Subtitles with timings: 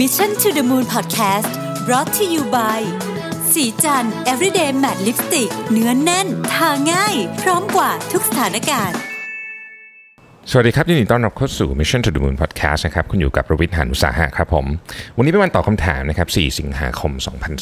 [0.00, 1.52] Mission to the Moon Podcast
[1.86, 2.80] brought to you by
[3.52, 8.98] สีจัน everyday matte lipstick เนื้อนแน่น ทาง่าย พร้อมกว่าทุกสถานการณ์
[10.50, 14.66] สวัสดีครับยินดีต้อนรับเข้าสู่ Mission to the Moon Podcast นะครับคุณอยู่กับประวิทย์หานุสาหะครับผม
[15.16, 17.12] วันนี้เป็นวันตอบคำถามนะครับ 4 สิงหาคม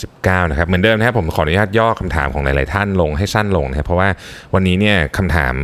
[0.00, 4.08] 2019 นะครับ เหมือนเดิมนะครับผมขออนุญาตย่อคำถามของหลาย ๆ ท่านลงให้สั้นลงนะครับเพราะว่า
[4.54, 5.54] วันนี้เนี่ยคำถาม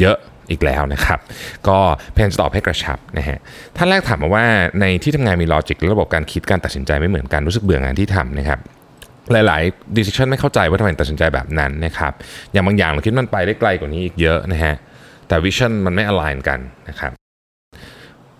[0.00, 0.16] เยอะ
[0.50, 1.18] อีกแล้วนะครับ
[1.68, 1.78] ก็
[2.14, 3.38] พยายามจะตอบให้กระชับนะฮะ
[3.76, 4.44] ท่านแรกถามมาว่า
[4.80, 8.58] ในที่ทำงานมีลอจิกและระบบการคิดการตัดสินใจไม่เหมือนกันรู้สึกเบื่องานที่ทำนะครับ
[9.32, 12.12] หลายๆ decision ไม่เข้าใจว่าทำไมตัดสินใจแบบนั้นนะครับ
[12.52, 14.74] อย่างบางอย่างเราคิดมันไปได้ไกลกว่านี้อีกเยอะนะฮะ
[15.28, 17.12] แต่ vision มันไม่ align กันนะครับ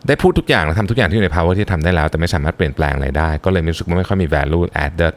[0.06, 5.14] ได้พูดทุกอย่างและทำทุกอย่างที่อยู่ใน power ที่ทำได้แล้ว แต่ไม่สามารถเปลี่ยนแปลงอะไรได้ ก็เลยรู้สึกว่าไม่ค่อยมี value added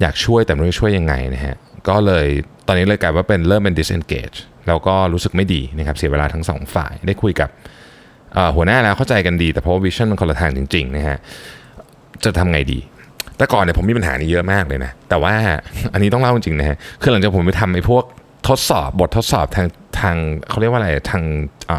[0.00, 1.56] อยากช่วยแต่ไม่รู้จะช่วยยังไงนะฮะ
[1.88, 2.26] ก็เลย
[2.66, 7.50] ตอนนี้เลยกลายว่าเป็นเริ่มเป็น disengage แล้วก็รู้สึกไม่ดีนะครับเสียเวลาทั้งสองฝ่าย ได้คุยกับ
[8.56, 11.18] หัวหน้าแล้วเข้าใจกันดี แต่เพราะว่าวิชั่นมันคนละทางจริงๆนะฮะ
[12.24, 12.78] จะทำไงดี
[13.36, 15.34] แต่ก่อนเนี่ยผมมีปัญหานี้เยอะมากเลยนะ แต่ว่า
[15.92, 18.04] อันนี้ต้องเล่าจริงๆนะฮะคือหลังจากผมไปทำไอ้พวก
[18.48, 19.66] ทดสอบบททดสอบทาง
[20.00, 20.16] ทาง
[20.48, 21.22] เขาเรียกว่าอะไรทาง
[21.70, 21.72] อ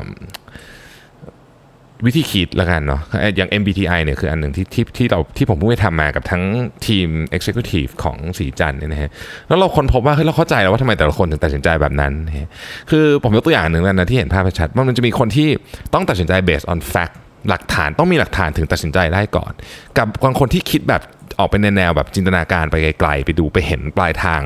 [2.05, 3.01] วิธีคิดล้วกันเนาะ
[3.37, 6.43] อย่าง MBTI เนี่ยคืออันหนึ่งที่ที่ที่เราที่ผมเพิ่งไปทำมากับทั้ง
[6.87, 9.09] ทีม Executive ของสีจันเนี่ยนะฮะ
[9.47, 12.49] แล้วเราคนพบว่าเฮ้ยเราเข้าใจแล้วว่าทำไมแต่ละคนถึงตัดสินใจแบบนั้นนะ
[12.91, 15.49] คือผมยกตัวอย่างหนึ่งนะที่เห็นภาพชัดว่ามันจะมีคนที่
[15.93, 17.13] ต้องตัดสินใจ based on fact
[17.49, 19.51] หลักฐานต้องมีหลักฐานถึงตัดสินใจได้ก่อน
[19.97, 21.01] กับบางคนที่คิดแบบ
[21.39, 24.41] ออกไปในแนวแบบจินตนาการไปไกลๆ ไปดูไปเห็นปลายทาง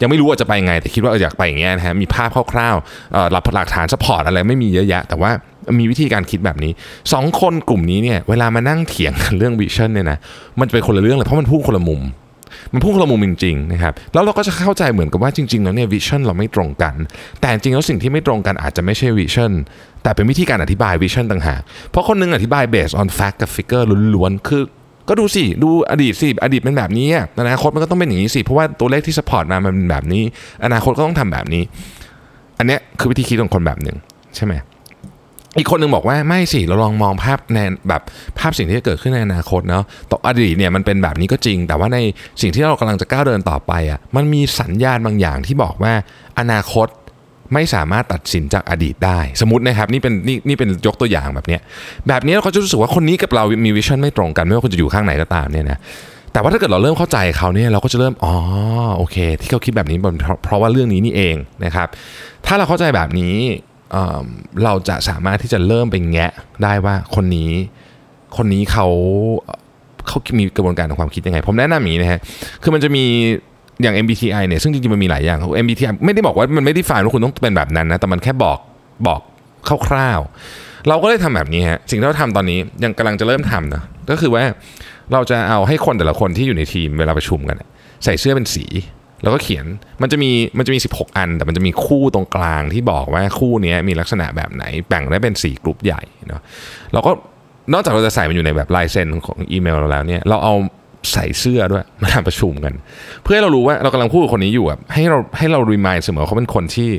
[0.00, 5.30] ยังไม่รู้ว่าจะไปไงแต่คิดว่าอยากไปอย่างเงี้ยนะฮะมีภาพคร่าวๆเอ่อหลักหลักฐานสปอร์ตอะไรไม่มีเยอะแยะแต่ว่า
[5.78, 6.72] มีวิธีการคิดแบบนี้
[7.12, 10.18] สองคนกลุ่มนี้เนี่ยเวลามานั่งเถียงกันเรื่อง vision เนี่ยนะ
[10.58, 12.02] มันจะเป็นคนละเรื่องเลยเพราะมันพูดคนละมุม
[12.72, 16.94] มันพูดคนละมุมจริงๆนะครับแล้วเราก็จะเข้าใจเหมือนกับว่าจริงๆแล้วเนี่ย vision เราไม่ตรงกัน
[17.40, 19.52] แต่จริงแล้วสิ่งที่ไม่ตรงกันอาจจะไม่ใช่ vision
[20.02, 23.84] แต่เป็นวิธีการอธิบาย vision ต่างหากเพราะคนหนึ่งอธิบาย based on fact กับ figure
[24.14, 24.62] ล้วนๆคือ
[25.08, 30.22] ก็ดูสิ ดูอดีตสิ อดีตเป็นแบบนี้อะอนาคตมันก็ต้องเป็นอย่างนี้สิ เพราะว่าตัวเลขที่ support มามันเป็นแบบนี้
[30.64, 31.62] อนาคตก็ต้องทำแบบนี้
[32.58, 33.96] อันเนี้ยคือวิธีคิดของคนแบบหนึ่ง
[34.36, 34.54] ใช่ไหม
[35.58, 38.02] อีกคนหนึ่งบอกว่าไม่สิเราลองมองภาพในแบบ
[38.38, 41.98] ภาพสิ่งที่จะเกิดขึ้นในอนาคตเนาะต่ออดีตเนี่ยมันเป็นแบบนี้ก็จริง แต่ว่าใน
[42.40, 45.92] สิ่งที่เรากำลังจะก้าวเดินต่อไปอะมันมีสัญญาณบางอย่างที่บอกว่า
[46.38, 46.88] อนาคต
[47.52, 51.60] ไม่สามารถตัดสินจากอดีตได้ สมมตินะครับนี่เป็นนี่นี่เป็นยกตัวอย่างแบบเนี้ย
[52.08, 55.78] แบบนี้เราก็จะรู้สึกว่าคนนี้กับเรามีวิชั่นไม่ตรงกันไม่ว่าคุณจะอยู่ข้างไหนก็ตามเนี่ยนะ
[56.32, 58.34] แต่ว่าถ้าเกิดเราเริ่มเข้าใจเขาเนี่ยเราก็จะเริ่มอ๋อ
[58.96, 59.98] โอเค ที่เขาคิดแบบนี้
[60.44, 61.88] เพราะว่าเรื่องนี้นี่เองนะครับ
[62.46, 63.34] ถ้าเราเข้าใจแบบนี้
[64.64, 67.50] เราจะสามารถที่จะเริ่มไปแงะได้ว่าคนนี้
[68.36, 68.86] คนนี้เขา
[70.06, 72.20] เขามีกระบวนการของความคิดยังไง ผมแนะนำอย่างนี้นะฮะ
[72.62, 73.04] คือมันจะมี
[73.82, 78.58] อย่าง MBTI เนี่ย ซึ่งจริงๆ มันมีหลายอย่าง MBTI ไม่ได้บอกว่ามันไม่ได้ฝ่ายว่าคุณต้องเป็นแบบนั้นนะ แต่มันแค่บอก
[79.06, 79.20] บอก
[79.88, 84.44] คร่าวๆ เราก็เลยทำแบบนี้ฮะ สิ่งที่เราทำตอนนี้ยังกำลังจะเริ่มทำนะ ก็คือว่า
[85.12, 87.56] เราจะเอาให้คนแต่ละคนที่อยู่ในทีมเวลาประชุมกัน
[88.04, 88.64] ใส่เสื้อเป็นสี
[89.24, 89.66] แล้วก็เขียน
[90.02, 96.40] มันจะมีมันจะมี 16 อัน แต่มันจะมีคู่ตรงกลางที่บอกว่าคู่นี้มีลักษณะแบบไหนแบ่งได้เป็น 4 กลุ่มใหญ่เนาะ
[96.92, 97.10] เราก็
[97.72, 100.54] นอกจากเราจะใส่มันอยู่ในแบบลายเซ็นของอีเมลเราแล้วเนี่ยเราเอา
[101.12, 102.74] ใส่เสื้อด้วยมาทำประชุมกัน
[103.22, 106.90] เพื่อให้เรารู้ว่าเรากำลังพูดกับคนนี้อยู่อะให้เราให้เรา remind เสมอเขาเป็นคนที่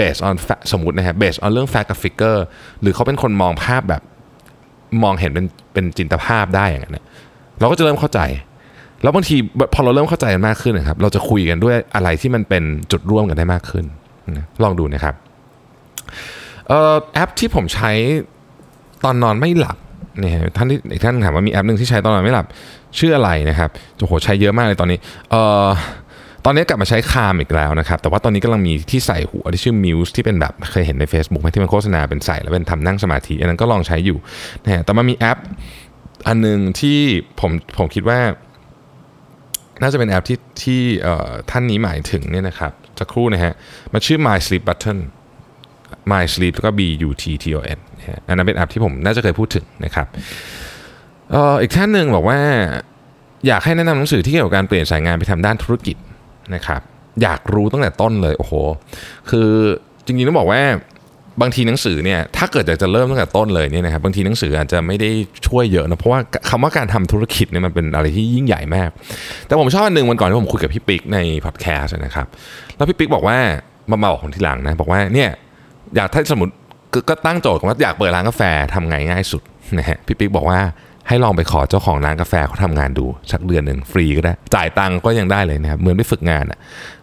[0.00, 2.40] based on fa- สมมตินะฮะ based on เรื่อง fact กับ figure
[2.80, 4.02] หรือเขาเป็นคนมองภาพแบบ
[5.02, 6.98] มองเห็นเป็นเป็นจินตภาพได้อย่างนั้น
[7.60, 8.20] เราก็จะเริ่มเข้าใจ
[9.02, 9.36] แล้วบางที
[9.74, 12.62] พอเราเริ่มเข้าใจกันมากขึ้นนะครับ เราจะคุยกันด้วยอะไรที่มันเป็น
[12.92, 13.84] จุดร่วมกันได้มากขึ้น
[14.36, 15.14] นะลองดูนะครับ
[16.70, 17.90] ออแอปที่ผมใช้
[19.04, 19.76] ตอนนอนไม่หลับ
[20.18, 22.46] เนี่ยท่านที่อีกท่านถามว่ามีแอปหนึ่งที่ใช้ตอนนอนไม่หลับ
[22.98, 24.98] ชื่ออะไรนะครับโอ้โหใช้เยอะมากเลยตอนนี้
[25.30, 25.68] เอ่อ
[26.44, 34.18] ตอนนี้กลับมาใช้คามอีกแล้วนะครับ แต่ว่าตอนนี้กำลังมีที่ใส่หัวที่ชื่อ Muse ที่เป็นแบบเคยเห็นใน Facebook ไหมที่มันโฆษณาเป็นใส่แล้วเป็นทำนั่งสมาธิอันนั้นก็ลองใช้อยู่
[34.64, 35.38] นะฮะแต่มันมีแอป
[36.28, 36.98] อันหนึ่งที่
[37.40, 38.18] ผมผมคิดว่า
[39.82, 40.80] น่าจะเป็นแอปที่ที่
[41.50, 43.52] ท่านนี้หมายถึงเนี่ยนะครับจะครู่นะฮะ
[43.92, 44.98] มันชื่อ My Sleep Button
[46.12, 50.06] My Sleep แล้วก็ B U T T O N นะฮะอันนั้นเป็นแอปที่ผมน่าจะเคยพูดถึงนะครับ
[51.62, 52.38] อีกท่านหนึ่งบอกว่า
[53.46, 55.96] อยากให้แนะนำหนังสือที่เกี่ยวกับการเปลี่ยนสายงานไปทำด้านธุรกิจ
[56.54, 56.80] นะครับ
[57.22, 58.54] อยากรู้ตั้งแต่ต้นเลยโอ้โห
[59.30, 59.48] คือ
[60.04, 60.60] จริงๆต้องบอกว่า
[61.40, 65.10] บางทีหนังสือเนี่ยถ้าเกิดอยากจะเริ่มตั้งแต่ต้นเลยเนี่ยนะครับบางทีหนังสืออาจจะไม่ได้
[65.46, 68.90] ช่วยเยอะนะเพราะว่าคำว่าการทำธุรกิจเนี่ยมันเป็นอะไรที่ยิ่งใหญ่มาก
[69.46, 72.26] แต่ผมชอบอันหนึ่งวันก่อนที่ผมคุยกับพี่ปิ๊กในพอดแคสต์นะครับ
[72.76, 73.38] แล้วพี่ปิ๊กบอกว่า
[73.90, 75.30] มาบอกคนที่หลังนะบอกว่าเนี่ย
[75.96, 76.52] อยากถ้าสมมติ
[76.92, 78.42] ก็ก็ตั้งโจทย์ว่าอยากเปิดร้านกาแฟ
[78.74, 79.42] ทำไงง่ายสุด
[79.78, 80.60] นะฮะพี่ปิ๊กบอกว่า
[81.08, 86.58] ให้ลองไปขอเจ้าของร้านกาแฟเขาทำงานดูสักเดือนหนึ่งฟรีก็ได้ จ่ายตังก็ยังได้เลยนะครับเหมือนไปฝึกงานอะ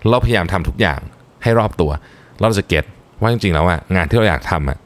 [0.10, 1.00] เราพยายามทำทุกอย่าง
[1.44, 1.92] ให้รอบตัว
[2.42, 2.86] เราจะเก็ต
[3.22, 4.78] ว่าจริงๆแล้วอะงานที่เราอยากทำอะ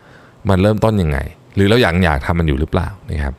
[0.50, 1.18] มันเริ่มต้นยังไง
[1.56, 3.34] หรือเราอยากอยากทำมันอยู่หรือเปล่านะครับ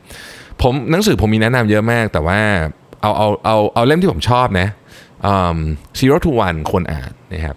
[0.63, 2.39] ผมหนังสือผมมีแนะนำเยอะมาก แต่ว่า
[3.03, 4.69] เอาเอาเอาเอาเล่มที่ผมชอบนะ
[5.33, 5.57] um,
[5.99, 7.57] zero to one ควรอ่านนะครับ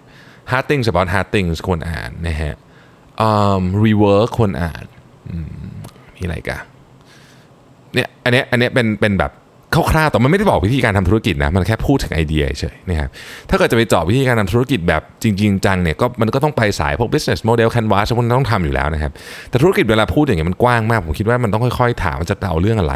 [0.50, 2.54] hard things about hard things ควรอ่านนะฮะ
[3.28, 4.84] um, rework ควรอ่าน
[5.44, 5.46] ม
[6.14, 6.62] มีอะไรกัน
[7.94, 9.32] เนี่ยอันเนี้ยอันเนี้ยเป็นเป็นแบบ
[9.90, 13.08] คร่าวๆแต่มันไม่ได้บอกวิธีการทำธุรกิจนะมันแค่พูดถึงไอเดียเฉยนะครับ
[13.50, 19.12] ถ้าเกิดจะไปเจาะวิธีการทำธุรกิจแบบจริงๆจังเนี่ยก็มันก็ต้องไปสายพวก business model canvas พวกนั้นต้องทำอยู่แล้วนะครับ
[19.50, 22.94] แต่ธุรกิจเวลาพูดอย่างเงี้ยมันกว้างมาก ผมคิดว่ามันต้องค่อยๆ ถามว่าจะเอาเรื่องอะไร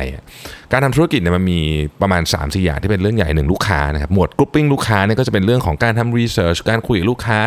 [0.72, 1.60] การทำธุรกิจเนี่ยมันมี
[2.02, 7.38] ประมาณ3 4อย่างที่เป็นเรื่องใหญ่หนึ่งลูกค้านะครับหมวด grouping ลูกค้าเนี่ยก็จะเป็นเรื่องของการทำ research การคุยกับลูกค้า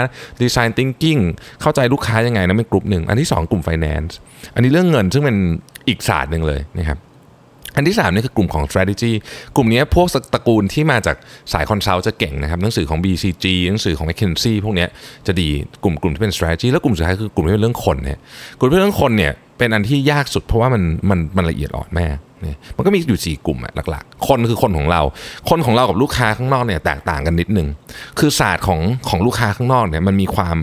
[0.41, 1.21] design thinking
[1.61, 4.11] เข้าใจลูกค้ายังไงนะเป็นกลุ่มหนึ่งอันที่ 2 กลุ่ม finance
[4.55, 5.37] อันนี้เรื่องเงินซึ่งเป็น
[5.87, 6.99] อีกศาสตร์หนึ่งเลยนะครับ
[7.75, 9.11] อันที่3นี่คือกลุ่มของ strategy
[9.55, 11.15] กลุ่มนี้พวกตระกูลที่มาจาก
[11.53, 14.85] สายคอนซัลท์จะเก่งนะครับหนังสือของ BCG หนังสือของ McKinsey พวกนี้
[15.27, 15.49] จะดี
[15.83, 18.17] กลุ่มกลุ่มที่เป็น strategy แล้วกลุ่มสุดท้ายคือกลุ่มที่เป็นเรื่องคนเนี่ย
[18.57, 25.01] กลุ่มที่เป็นเรื่องคนเนี่ยเป็นอันที่ยากสุดเพราะว่ามันมันมันละเอียดอ่อนมาก เนี่ยมันก็มีอยู่ 4 กลุ่มอะหลักๆ คนคือคนของเรา
[25.49, 27.67] คนของเรากับลูกค้าข้างนอกเนี่ยแตกต่างกันนิดนึง
[28.19, 28.79] คือศาสตร์ของ
[29.09, 30.57] ของลูกค้าข้างนอกเนี่ยมันมีความ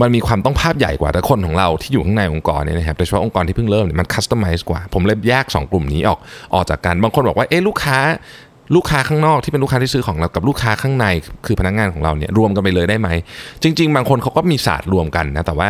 [0.00, 6.18] มันมีความต้องภาพใหญ่กว่าแต่คนของเราที่อยู่ข้างในองค์กรเนี่ยนะครับโดยเฉพาะองค์กรที่เพิ่งเริ่มเนี่ยมันคัสตอมไมซ์กว่า ผมเลยแยก 2 กลุ่มนี้ออก
[6.54, 7.98] ออกจากกันบางคนบอกว่าเอ๊ะลูกค้า
[8.74, 11.06] ลูกค้าข้างนอกที่เป็นลูกค้าที่ซื้อของเรากับลูกค้าข้างใน
[11.46, 13.08] คือพนักงานของเราเนี่ยรวมกันไปเลยได้ไหม
[13.62, 15.68] จริง ๆ บางคนเขาก็มีศาสตร์รวมกันนะแต่ว่า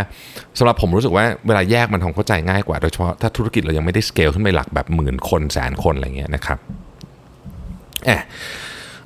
[0.58, 6.58] สำหรับผมรู้สึกว่าเวลาแยกมันทำเข้าใจง่ายกว่าโดยเฉพาะถ้าธุรกิจเรายังไม่ได้สเกลขึ้นไปหลักแบบหมื่นคนแสนคนอะไรเงี้ยนะครับ
[8.06, 8.22] แอะ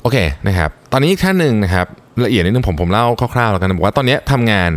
[0.03, 1.87] โอเคนะครับตอนนี้ท่านหนึ่งนะครับ
[2.25, 4.73] ละเอียดนิดนึงผมผมเล่าคร่าวๆแล้วกันบอกว่าตอนนี้ทำงาน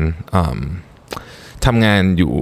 [1.66, 2.34] ทำงานอยู่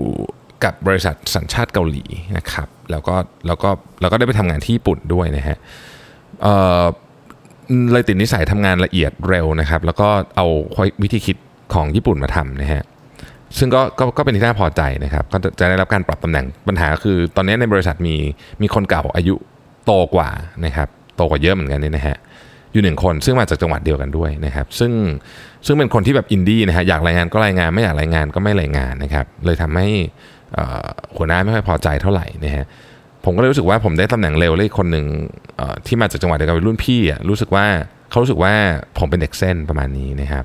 [0.63, 2.03] กับบริษัทสัญชาติเกาหลี
[2.37, 3.15] นะครับแล้วก็
[3.47, 3.69] แล้วก็
[4.01, 5.57] แล้วก็ได้ไปทำงานที่ญี่ปุ่นด้วยนะฮะ
[7.91, 10.45] เลยติดนิสัยทำงานละเอียดเร็วนะครับ แล้วก็เอา
[11.03, 11.37] วิธีคิด
[11.73, 12.83] ของญี่ปุ่นมาทำนะฮะ
[13.57, 18.15] ซึ่งก็ก็ก็เป็นที่น่าพอใจนะครับ ก็จะได้รับการปรับตำแหน่งปัญหาคือ ตอนนี้ในบริษัทมี
[18.61, 19.35] มีคนเก่าอายุ
[19.85, 20.29] โตกว่า
[20.65, 22.17] นะครับโตกว่าเยอะเหมือนกันเนี่ยนะฮะ
[22.73, 24.91] อยู่หนึ่งคนซึ่งมาจากจังหวัดเดียวกันด้วยนะครับ ซึ่ง
[25.65, 29.87] ซึ่งเป็นคนที่แบบอินดี้นะฮะอยากรายงานก็รายงานไม่อยากรายงานก็ไม่รายงานนะครับ เลยทำให้
[31.17, 32.65] หัวหน้าไม่ค่อยพอใจเท่าไหร่นะฮะ
[33.25, 35.05] ผมก็เลยรู้สึกว่าผมได้ตำแหน่งเร็วเลยคนหนึ่ง
[35.85, 37.65] ที่มาจากจังหวัดเดียวกันเป็นรุ่นพี่อะรู้สึกว่า
[38.09, 38.53] เขารู้สึกว่า
[38.97, 40.43] ผมเป็นเด็กเส้นประมาณนี้นะครับ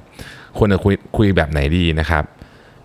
[0.58, 2.24] ควรจะคุยคุยแบบไหนดีนะครับ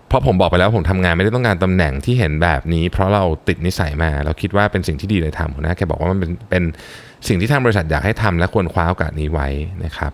[0.08, 6.62] เพราะผมบอกไปแล้วผมทำงานไม่ได้ต้องการตำแหน่งที่เห็นแบบนี้ เพราะเราติดนิสัยมา เราคิดว่าเป็นสิ่งที่ดีเลยทำหัวหน้าแกบอกว่ามันเป็นเป็น
[7.28, 9.48] สิ่งที่ทางบริษัทอยากให้ทำและควรคว้าโอกาสนี้ไว้
[9.84, 10.12] นะครับ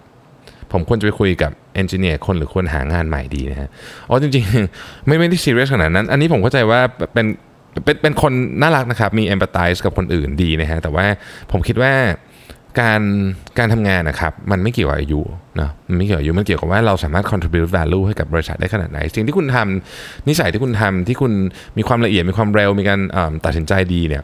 [0.73, 3.69] ผมควรจะไปคุยกับเอนจิเนียร์คนหรือควรหางานใหม่ดีนะฮะ
[4.09, 6.81] อ๋อจริงๆ ไม่ไม่ได้ซีเรียสขนาดนั้น อันนี้ผมเข้าใจว่า
[7.15, 7.27] เป็น
[7.85, 11.07] เป็นเป็นคนน่ารักนะครับ มีเอมพัตไตส์กับคนอื่นดีนะฮะ แต่ว่า
[11.53, 11.93] ผมคิดว่า
[12.81, 13.03] การ
[13.59, 15.21] การทำงานนะครับ มันไม่เกี่ยวกับอายุ
[15.61, 21.33] นะมันไม่เกี่ยวกับอายุมันเกี่ยวกับว่าเราสามารถ contribute value ให้กับบริษัทได้ขนาดไหน สิ่งที่คุณทำนิสัยที่คุณทำที่คุณ
[21.79, 23.01] มีความละเอียดมีความเร็วมีการ
[23.45, 24.23] ตัดสินใจดีเนี่ย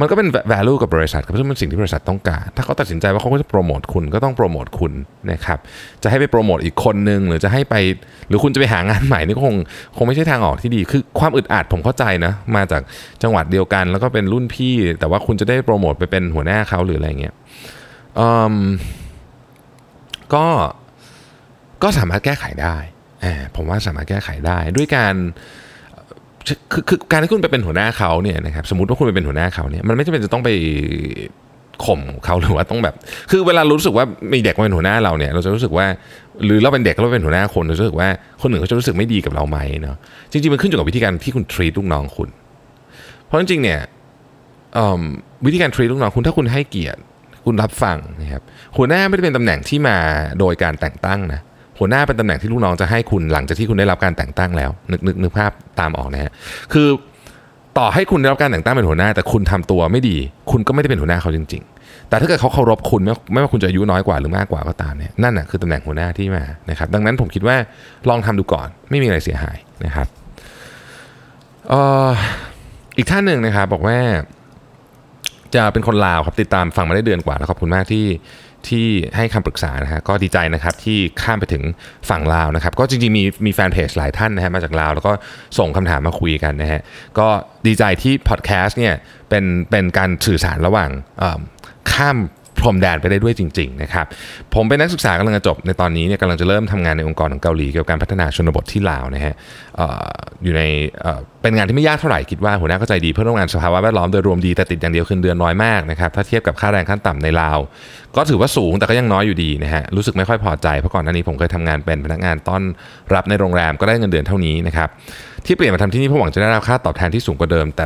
[0.00, 4.92] มันก็เป็น value กับบริษัทครับซึ่งเป็นสิ่งที่บริษัทต้องการ ถ้าเขาตัดสินใจว่าเขาจะโปรโมทคุณก็ต้องโปรโมทคุณ
[5.32, 5.58] นะครับ
[6.02, 7.74] จะให้ไปโปรโมทอีกคนนึงหรือจะให้ไป
[8.28, 9.56] หรือคุณจะไปหางานใหม่นี่ก็คง
[9.96, 12.82] คงไม่ใช่ทางออกที่ดี คือความอึดอัดผมเข้าใจนะมาจาก
[13.22, 17.34] จังหวัดเดียวกัน แล้วก็เป็นรุ่นพี่ แต่ว่าคุณจะได้โปรโมทไปเป็นหัวหน้าเขาหรืออะไรเงี้ย
[20.34, 20.46] ก็
[21.82, 22.76] ก็สามารถแก้ไขได้
[23.56, 25.14] ผมว่าสามารถแก้ไขได้ด้วยการ
[26.72, 30.50] คือคือการที่คุณไปเป็นหัวหน้าเขาเนี่ยนะครับสมมติว่าคุณไปเป็นหัวหน้าเขาเนี่ยมันไม่จำเป็นจะต้องไป
[31.84, 32.94] ข่มเขาหรือว่าต้องแบบ
[33.30, 35.86] คือเวลารู้สึกว่ามีเด็กมาเป็นหัวหน้าเราเนี่ย เราจะรู้สึกว่า
[36.44, 38.08] หรือเราเป็นเด็กเราเป็นหัวหน้าคนเราจะรู้สึกว่า
[38.42, 39.96] คนหนึ่งเขาจะรู้สึกไม่ดีกับเราไหมเนาะ
[40.30, 42.28] จริงๆมันขึ้นอยู่กับวิธีการที่คุณทรีตลูกน้องคุณ
[43.24, 43.80] เพราะจริงๆเนี่ย
[45.46, 47.00] วิธีการทรีตลูกน้องคุณถ้าคุณให้เกียรติ
[47.46, 48.42] คุณรับฟังนะครับ
[48.76, 49.96] หัวหน้าไม่ได้เป็นตำแหน่งที่มา
[50.38, 51.40] โดยการแต่งตั้งนะ
[51.78, 56.32] หัวหน้าเป็นตำแหน่งที่ลูกน้องจะให้คุณหลังจากที่คุณได้รับการแต่งตั้งแล้ว นึกนึกนึกภาพตามออกนะฮะ
[56.72, 56.88] คือ
[57.78, 60.16] ต่อให้คุณได้รับการแต่งตั้งเป็นหัวหน้า แต่คุณทำตัวไม่ดี
[60.50, 67.56] คุณก็ไม่ได้เป็นหัวหน้าเขาจริง ๆ แต่ถ้าเกิดเขาเคารพคุณไม่ไม่ว่าคุณจะอายุน้อยกว่าหรือมากกว่าก็ตามเนี่ยนั่นแหะคือตำแหน่งหัวหน้าที่มานะครับดังนั้นผมคิดว่า
[68.08, 70.06] ลองทำดูก่อนไม่มีอะไรเสียหายนะครับ
[72.96, 73.98] อีกท่านหนึ่งนะครับบอกว่า
[75.56, 78.06] จะเป็นคนลาวครับติดตามฟังมาได้เดือนกว่าแล้วขอบคุณมากที่
[78.68, 81.62] ที่ให้คำปรึกษานะฮะก็ดีใจนะครับที่ข้ามไปถึง
[82.10, 85.12] ฝั่งลาวนะครับ ก็จริงๆ มีมีแฟนเพจหลายท่านนะฮะมาจากลาว แล้วก็
[85.58, 86.80] ส่งคำถามมาคุยกันนะฮะ
[87.18, 87.28] ก็
[87.66, 88.94] ดีใจที่พอดแคสต์เนี่ย
[89.28, 90.90] เป็นเป็นการสื่อสารระหว่าง
[91.92, 92.18] ข้าม
[92.58, 94.06] พรมแดนไปได้ด้วยจริงๆนะครับ
[94.54, 99.34] ผมเป็นนักศึกษากำลังจะจบในตอนนี้เนี่ยกำลังจะเริ่มทำงานในองค์กรของเกาหลีเกี่ยวกับการพัฒนาชนบทที่ลาวนะฮะ
[99.80, 99.82] อ
[100.44, 100.62] อยู่ใน
[101.42, 107.58] เป็นงานที่ไม่ยากเท่าไหร่คิดว่าหัวหน้าก็ใจดีเพื่อนร่วมงานสภาวะแวดล้อมโดยรวมดีแต่ติดอย่างเดียวคือเดือนน้อยมากนะครับถ้าเทียบกับค่าแรงขั้นต่ำในลาว
[108.16, 112.62] ก็ถือว่าสูงแต่ก็ยังน้อยอยู่ดีนะฮะรู้สึกไม่ค่อยพอใจเพราะก่อนหน้านี้ผมเคยทำงานเป็นพนักงานต้อน
[113.14, 114.88] รับในโรงแรมก็ได้เงินเดือนเท่านี้นะครับ
[115.46, 117.84] ที่เปลี่ยนมาทำที่นี่เพราะหวังจะได้รับค่าตอบแทนที่สูงกว่าเดิมแต่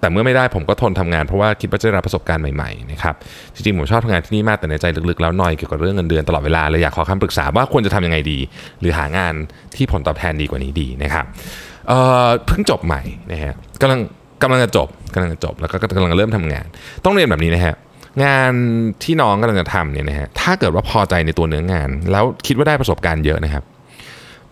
[0.00, 3.14] แต่เมื่อไม่ได้ผมก็ทนทำงานเพราะว่าคิดว่าจะได้รับประสบการณ์ใหม่ๆนะครับ
[3.54, 8.38] จริงๆผมชอบทำงานที่นี่มากแต่ในใจลึกๆแล้วนอยเกี่ยวกับเรื่องเงินเดือนตลอดเวลาเลยอยากขอคำปรึกษาว่าควรจะทำยังไงดี
[8.80, 9.34] หรือหางาน
[9.76, 11.24] ที่ผลตอบแทนดีกว่านี้ดีนะครับ
[12.46, 13.02] เพิ่งจบใหม่
[13.32, 14.00] นะฮะกำลัง
[14.42, 16.66] กำลังจะจบกำลังจะจบแล้วก็กำลังเริ่มทำงาน
[17.04, 17.74] ต้องเรียนแบบนี้นะฮะ
[18.24, 18.52] งาน
[19.02, 23.64] ที่น้องกำลังจะทำเนี่ยนะฮะถ้าเกิดว่าพอใจในตัวเนื้องาน แล้วคิดว่าได้ประสบการณ์เยอะนะครับ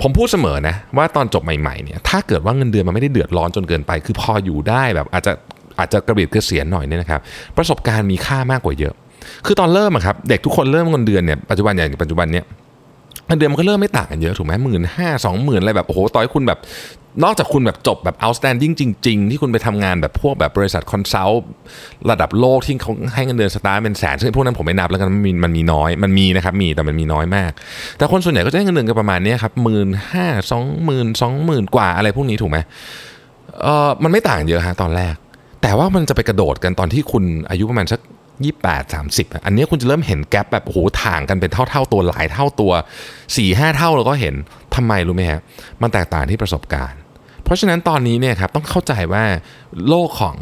[0.03, 5.33] ผมพูดเสมอนะว่าตอนจบใหม่ๆเนี่ยถ้าเกิดว่าเงินเดือนมันไม่ได้เดือดร้อนจนเกินไป คือพออยู่ได้แบบอาจจะ
[5.79, 7.21] อาจจะกระเบียดกระเสียนหน่อยเนี่ยนะครับ
[7.57, 8.95] ประสบการณ์มีค่ามากกว่าเยอะ
[9.47, 12.45] คือตอนเริ่มครับเด็กทุกคนเริ่มเงินเดือนเนี่ยปัจจุบันอย่างปัจจุบันเนี่ย
[13.29, 16.59] เงินเดือนมันก็เริ่มไม่ต่างกันเยอะถูกไหมหมื่นห้าสองหมื่นอะไรแบบโอ้โหต่อยคุณแบบ
[17.25, 21.45] นอกจากคุณแบบจบแบบ outstanding จริง ๆ ที่คุณไปทำงานแบบพวกแบบบริษัท consult
[22.11, 27.51] ระดับโลกที่เขาให้เงินเดือนสตาร์เป็นแสนซึ่งพวกนั้นผมไม่นับแล้วกันมันมีมันมีน้อยมันมีนะครับมีแต่มันมีน้อยมาก
[27.97, 32.59] แต่คนส่วนใหญ่ก็จะได้เงินเดือนกันประมาณนี้ครับหมื่นห้าสองหมื่นสองหมื่นกว่าอะไรพวกนี้ถูกไหม
[33.63, 35.15] เออมันไม่ต่างเยอะฮะตอนแรก
[35.63, 38.01] แต่ว่ามันจะไปกระโดดกันตอนที่คุณอายุประมาณสัก
[38.45, 42.73] ยี่แปดสามสิบอันนี้คุณจะเริ่มเห็น gap แบบโอ้โหถ่างกันเป็นเท่าเท่าตัวหลายเท่าตัว
[43.07, 44.35] 4ี่ห้าเท่าเราก็เห็น
[44.75, 45.41] ทำไมรู้ไหมฮะ
[45.83, 47.01] มันแตกต่างที่ประสบการณ์
[47.45, 49.25] เพราะฉะนั้นตอนนี้เนี่ยครับต้องเข้าใจว่า
[49.89, 50.37] โลกของ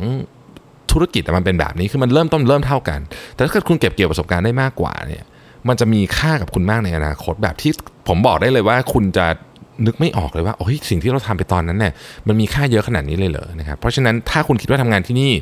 [0.92, 3.00] ธุรกิจมันเป็นแบบนี้คือมันเริ่มต้นเริ่มเท่ากัน
[3.34, 5.24] แต่ถ้าเกิดคุณเก็บเกี่ยวประสบการณ์ได้มากกว่าเนี่ย
[5.68, 7.72] มันจะมีค่ากับคุณมากในอนาคตแบบที่
[8.08, 9.26] ผมบอกได้เลยว่าคุณจะ
[9.86, 11.92] นึกไม่ออกเลยว่าโอ้ยสิ่งที่เราทำไปตอนนั้นเนี่ย
[12.26, 15.32] มันมีค่าเยอะขนาดนี้เลยเหรอนะครับเพราะฉะนั้นถ้าคุณคิดว่าทำงานที่นี่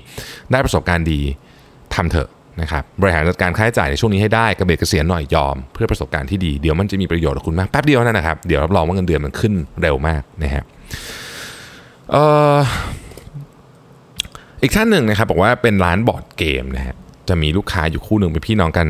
[0.52, 1.20] ได้ประสบการณ์ดี
[1.94, 2.28] ทำเถอะ
[2.60, 10.64] นะครับบริหารจัดการค่าใช้จ่ายในช่วงนี้ให้ได้กระเบิดกระเสียนหน่อยยอม เพื่อประสบการณ์ที่ดีเดี๋ยวมันจะมีประโยชน์กับคุณมากแป๊บเดียวนั่นนะครับเดี๋ยวรับรองว่าเงินเดือนมันขึ้นเร็วมากนะฮะ
[14.62, 16.94] อีกท่านหนึ่งนะครับบอกว่าเป็นร้านบอร์ดเกมนะฮะ
[17.28, 18.86] จะมีลูกค้าอยู่คู่หนึ่งเป็นพี่น้องกัน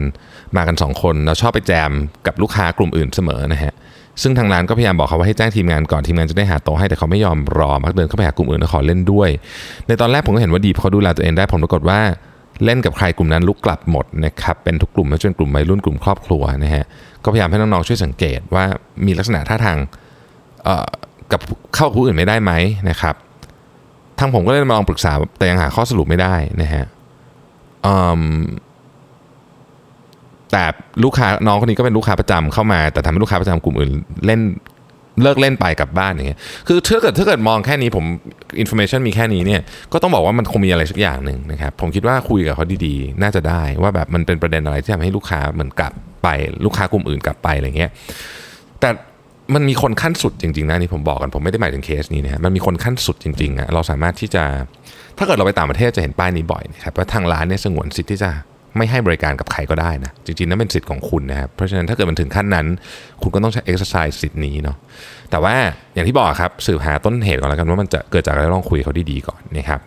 [0.56, 1.90] มากัน 2 คนแล้วชอบไปแจม
[2.26, 3.72] กับลูกค้ากลุ่มอื่นเสมอนะฮะ
[4.22, 9.30] ซึ่งทางร้านก็พยายามบอกเขาว่าให้แจ้งทีมงานก่อนทีมงานจะได้หาโต๊ะให้แต่เขาไม่ยอมรอมักเดินเข้าไปหากลุ่มอื่นแล้วขอเล่นด้วย
[9.86, 12.00] ในตอนแรกผมก็เห็นว่าดีเพราะเขาดูแลตัวเองได้ผลปรากฏว่า
[12.64, 16.84] เล่นกับใครกลุ่มนั้นลุกกลับหมดนะครับเป็นทุกกลุ่มไม่ใช่กลุ่มวัยรุ่นกลุ่มครอบครัวนะฮะ
[17.22, 18.64] ก็พยายามให้น้องๆช่วยสังเกตว่า
[19.06, 19.78] มีลักษณะท่าทาง
[21.32, 21.40] กับ
[21.74, 22.52] เข้ากับผู้อื่นไม่ได้ไหม
[22.90, 23.14] นะครับ
[24.18, 26.84] ทางผมก็เลยมาลองปรึกษาแต่ยังหาข้อสรุปไม่ได้นะฮะ
[30.52, 30.64] แต่
[31.04, 33.90] ลูกค้าน้องคนนี้ก็เป็นลูกค้าประจำเข้ามา แต่ทำให้ลูกค้าประจำกลุ่มอื่น
[34.26, 34.40] เล่น
[35.22, 38.04] เลิกเล่นไปกลับบ้านอย่างเงี้ยคือถ้าเกิดถ้าเกิดมองแค่นี้ผม
[38.60, 39.60] information มีแค่นี้เนี่ย
[39.92, 45.92] ก็ต้องบอกว่ามันคงมีอะไรสักอย่างหนึ่งนะครับผมคิดว่าคุยกับเขาดีๆ น่าจะได้ว่าแบบมันเป็นประเด็นอะไรที่ทำให้ลูกค้าเหมือนกลับ
[46.22, 46.28] ไป
[46.64, 47.90] ลูกค้ากลุ่มอื่นกลับไปอะไรเงี้ย
[48.80, 48.90] แต่
[49.54, 54.44] มันมีคนขั้นสุดจริงๆนะนี่ผมบอกกันผมไม่ได้หมายถึงเคสนี้นะฮะมันมีคนขั้นสุดจริงๆอะเราสามารถที่จะ
[55.18, 58.30] ถ้าเกิดเราไปต่างประเทศจะเห็นป้ายนี้บ่อยนะครับว่าทางร้านเนี่ยสงวนสิทธิ์ที่จะ
[58.76, 62.66] ไม่ให้บริการกับใครก็ได้นะ จริงๆนั่นเป็นสิทธิ์ของคุณนะครับ เพราะฉะนั้นถ้าเกิดมันถึงขั้นนั้น
[63.22, 64.76] คุณก็ต้องใช้เอ็กซ์ไซส์สิทธิ์นี้เนาะ
[65.30, 65.54] แต่ว่า
[65.94, 69.80] อย่างที่บอกครับสืบหาต้นเหตุก่อนแล้วกันว่ามันจะเกิดจากอะไรลองคุยเขาดีๆก่อนนะครับ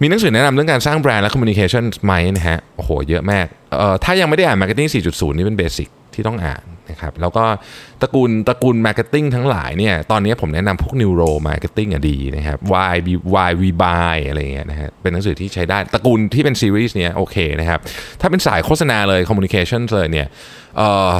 [0.00, 3.46] มีหนังสือแนะนำเรื่องการสร้างแบรนด์และ communication ไหมนะฮะโอ้โหเยอะมาก
[3.78, 7.44] เอ่อถ้ายังไม่ได้อ่าน marketing 4.0 นี่เป็น basic ที่ต้องอ่านนะครับแล้วก็
[8.02, 12.94] ตระกูลตระกูล marketing ทั้งหลายเนี่ยตอนนี้ผมแนะนำพวก neuro marketing อะดีนะครับ why
[13.34, 17.80] Why we buy อะไรเงี้ยนะฮะเป็นหนังสือที่ใช้ได้ตระกูลที่เป็นซีรีส์เนี้ยโอเคนะครับ
[18.20, 20.26] ถ้าเป็นสายโฆษณาเลย communication เลยเนี่ย
[20.78, 21.12] เอ่อ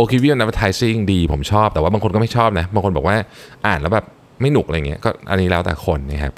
[0.00, 3.16] o k v i o n advertising ดีผมชอบ แต่ว่าบางคนก็ไม่ชอบนะ บางคนบอกว่า
[3.66, 4.06] อ่านแล้วแบบ
[4.40, 6.32] ไม่หนุกอะไรเงี้ยก็อันนี้แล้วแต่คนนะครับ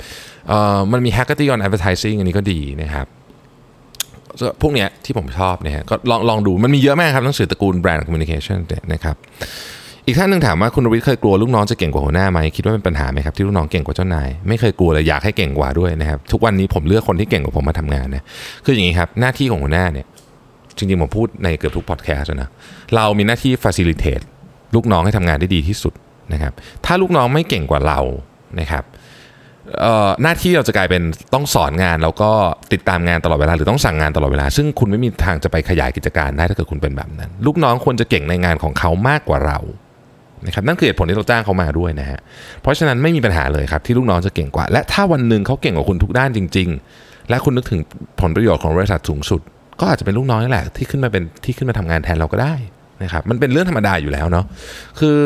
[0.49, 3.07] เอ่อมันมี Hackathon on advertising อันนี้ก็ดีนะครับ
[4.63, 8.59] พวกเนี้ยที่ผมชอบเนี่ยก็ลองลองดูมันมีเยอะมากครับหนังสือตระกูลแบรนด์คอมมิวนิเคชัน
[8.93, 9.17] นะครับ
[10.07, 18.23] อีกท่านหนึ่งถามว่าคุณรวิทย์เคยกลัวลูกน้องจะเก่งกว่าหัวหน้าไหมคิดว่าเป็นปัญหาไหมครับที่ลูกน้องเก่งกว่าเจ้านายไม่เคยกลัวเลยอยากให้เก่งกว่าด้วยนะครับทุกวันนี้ผมเลือกคนที่เก่งกว่าผมมาทำงานนะ
[18.65, 20.07] คืออย่างนี้ครับหน้าที่ของหัวหน้าเนี่ย
[20.77, 22.49] จริงๆผมพูดในเกือบทุกพอดแคสต์นะ
[22.97, 24.25] เรามีหน้าที่ facilitate
[24.75, 25.95] ลูกน้องให้ทำงานได้ดีที่สุด
[26.33, 26.53] นะครับ
[26.87, 28.01] ถ้าลูกน้องไม่เก่งกว่าเรา
[28.61, 28.85] นะครับ
[30.23, 31.03] หน้าที่เราจะกลายเป็น
[31.35, 32.31] ต้องสอนงานแล้วก็
[32.73, 39.59] ติดตามงานตลอดเวลาหรือต้องสั่งงานตลอดเวลา ซึ่งคุณไม่มีทางจะไปขยายกิจการได้ถ้าเกิดคุณเป็นแบบนั้น ลูกน้องควรจะเก่งในงานของเขามากกว่าเรา
[40.47, 42.21] นะครับนั่นคือเหตุผลที่เราจ้างเขามาด้วยนะฮะ
[42.63, 46.69] เพราะฉะนั้นไม่มีปัญหาเลยครับที่ลูกน้องจะเก่งกว่า และถ้าวันหนึ่งเขาเก่งกว่าคุณทุกด้านจริง
[46.99, 47.81] ๆ และคุณนึกถึง
[48.21, 49.41] ผลประโยชน์ของบริษัทสูงสุด
[49.81, 52.55] ก็อาจจะเป็นลูกน้องนี่แหละที่ขึ้นมาเป็นที่ขึ้นมาทำงานแทนเราก็ได้
[53.03, 54.45] นะครับมันเป็นเรื่องธรรมดาอยู่แล้วเนาะ
[55.01, 55.19] คือ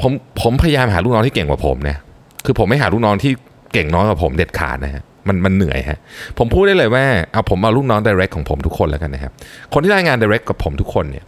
[0.00, 1.98] ผมผมพยายามหาลูกน้องที่เก่งกว่าผมเนี่ย
[2.44, 3.32] คือผมไม่หาลูกน้องที่
[3.72, 5.98] เก่งน้อยกว่าผมเด็ดขาดนะฮะมันมันเหนื่อยฮะ
[6.38, 9.32] ผมพูดได้เลยว่าเอาผมเอาลูกน้อง direct ของผมทุกคนแล้วกันนะครับ
[9.72, 11.24] คนที่ได้งาน direct กับผมทุกคนเนี่ย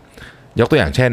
[0.61, 1.13] ยกตัวอย่างเช่น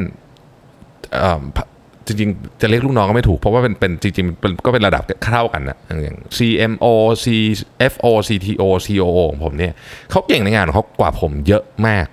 [2.08, 6.86] จริงๆ จะเรียกลูกน้องก็ไม่ถูก เพราะว่าเป็นเป็นจริงๆก็เป็นระดับเท่ากันนะอย่าง CMO
[7.24, 9.74] CFO CTO COO ของผมเนี่ย
[10.12, 12.06] เขาเก่งในงานของเขากว่าผมเยอะมาก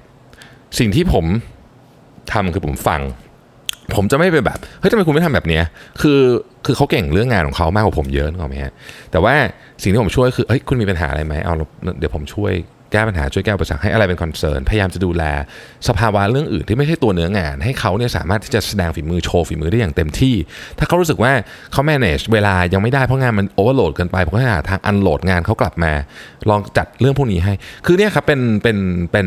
[0.79, 1.25] สิ่งที่ผม
[2.33, 3.01] ทำคือผมฟัง
[3.97, 5.65] ผมจะไม่ไปแบบเฮ้ยทำไมคุณไม่ทำแบบเนี้ย
[6.03, 6.21] คือ
[6.67, 8.73] คือเขาเก่งเรื่องงานของเขามากกว่าผมเยอะนึกออกไหมฮะ
[9.11, 9.35] แต่ว่า
[9.83, 11.55] สิ่งที่ผมช่วยคือเฮ้ยคุณมีปัญหาอะไรไหมเอา
[11.99, 12.55] เดี๋ยวผมช่วย
[12.93, 15.25] แก้ปัญหาช่วยแก้ปสรรคให้อะไรเป็นคอนเซิร์นพยายามจะดูแล
[15.89, 20.35] สภาวะเรื่องอื่นที่ไม่ใช่ตัวเนื้องาน ให้เขาเนี่ยสามารถที่จะแสดงฝีมือโชว์ฝีมือได้อย่างเต็มที่
[20.79, 21.33] ถ้าเขารู้สึกว่า
[21.73, 25.93] เขา manage เวลายังไม่ได้เพราะงานมันโอเวอร์โหลดเกินไปผมก็หาทางอันโหลดงานเขากลับมา
[26.51, 27.55] ลองจัดเรื่องพวกนี้ให้
[27.87, 28.77] คือเนี่ยครับเป็นเป็น
[29.13, 29.27] เป็น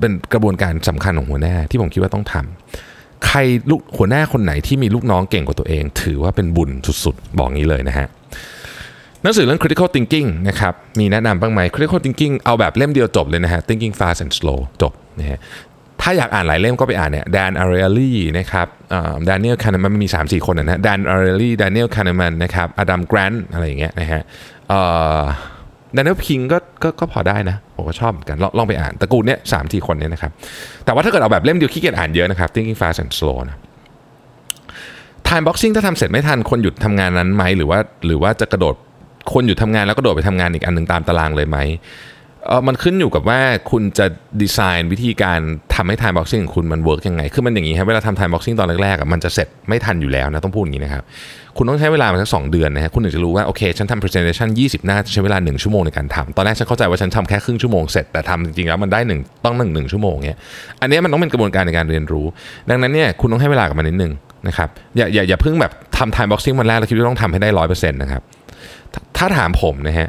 [0.00, 2.85] เป็นกระบวนการสำคัญของหัวหน้าที่ผมคิดว่าต้องทำ
[3.26, 3.38] ใคร
[3.70, 6.70] ลูกหัวหน้าคนไหนที่มีลูกน้องเก่งกว่าตัวเอง ถือว่าเป็นบุญ
[7.04, 8.06] สุดๆ บอกงี้เลยนะฮะ
[9.22, 15.38] หนังสือเรื่อง critical thinking นะครับมีแนะนำบ้างไหม critical thinking เอาแบบเล่มเดียวจบเลยนะฮะ thinking fast and slow จบนะฮะ
[16.00, 18.66] ถ้าอยากอ่านหลายเล่มก็ไปอ่านเนี่ย Dan Ariely นะครับ
[19.28, 24.22] ดานิเอลคาน์มันมี 3-4 คนนะฮะ Dan Ariely Daniel Kahneman นะครับอดัมแกรนต์อะไรอย่างเงี้ยนะฮะ
[25.96, 30.32] ดานิเอลพิงก็ก็ก็พอได้นะผมก็ชอบเหมือนกันลองลองไปอ่านตระกูลเนี้ยสามสี่คนเนี้ยนะครับ
[30.84, 33.56] แต่ว่าถ้าเกิดเอาแบบเล่มเดียวขี้เกียจอ่านเยอะนะครับ thinking fast and slow นะ
[35.28, 38.74] time boxing ถ้าทำเสร็จไม่ทันคนหยุดทำงานนั้นไหมหรือว่าหรือว่าจะกระโดด
[39.32, 41.58] คนหยุดทำงานแล้วก็โดดไปทำงานอีกอันหนึ่งตามตารางเลยไหม
[42.48, 44.06] เออมันขึ้นอยู่กับว่าคุณจะ
[44.42, 45.40] ดีไซน์วิธีการ
[45.74, 51.02] ทำให้ time boxing ของคุณมันเวิร์กยังไง คือมันอย่างนี้ครับเวลาทำ time boxing ตอนแรกๆมันจะเสร็จไม่ทันอยู่แล้วนะต้องพูดอย่างนี้นะครับ
[51.56, 60.38] คุณต้องใช้เวลามาสักสองเดือนนะฮะคุณถึงจะรู้ว่า โอเค ฉันทำ presentation 20 หน้า ใช้เวลา 1 ชั่วโมงในการทำตอนแรกฉันเข้าใจว่าฉันทำแค่ครึ่งชั่วโมงเสร็จแต่ทำจริงๆแล้วมันได้หนึ่งต้องหนึ่งหนึ่งชั่วโมงเนี้ย
[60.80, 62.26] อันนี้มันต้องเป็นกระบวนการในการเรียนรู้
[62.70, 64.12] ดังนั้นเนี่ยคุณต้องให้เวลากับมันนิดนึง
[64.48, 68.22] นะครับอย่าอย่าอย่าเพิ่งแบบทำ time boxing วันแรกแล้วคิดว่าต้องทำให้ได้ร้อยเปอร์เซ็นต์นะครับ
[69.16, 70.08] ถ้าถามผมนะฮะ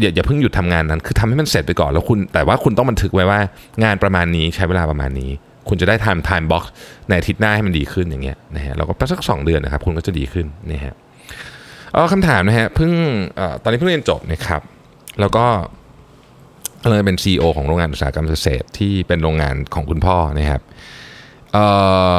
[0.00, 3.40] อย่าอย่าเพิ่งหยุดทำงานนั้น คือทำให้มันเสร็จไปก่อนแล้วคุณ แต่ว่าคุณต้องบันทึกไว้ว่า
[3.84, 5.30] งานประมาณนี้ใช้เวลาประมาณนี้
[5.68, 6.64] คุณจะได้ทำ time box
[7.08, 10.94] ในอาทิตย์หน้าให้มันดีขึ้นอย่างเงี้ยนะฮะเราก็สักสองเดือนนะครับ คุณก็จะดีขึ้นนะฮะ
[11.92, 12.90] เอาคำถามนะฮะเพิ่ง
[13.62, 14.62] ตอนนี้เพิ่งเรียนจบนะครับ
[15.20, 15.44] แล้วก็
[16.88, 20.62] เลยเป็น CEO ของโรงงานอุตสาหกรรมเกษตรที่เป็นโรงงานของคุณพ่อนะครับ
[21.52, 21.58] เอ
[22.16, 22.18] อ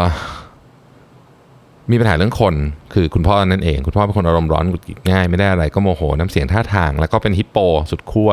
[1.92, 2.54] มีปัญหาเรื่องคน
[2.94, 7.58] คือคุณพ่อนั่นเอง คุณพ่อเป็นคนอารมณ์ร้อนหงุดหงิดง่ายไม่ได้อะไรก็โมโหน้ำเสียงท่าทาง แล้วก็เป็นฮิปโป
[7.92, 8.32] สุดขั้ว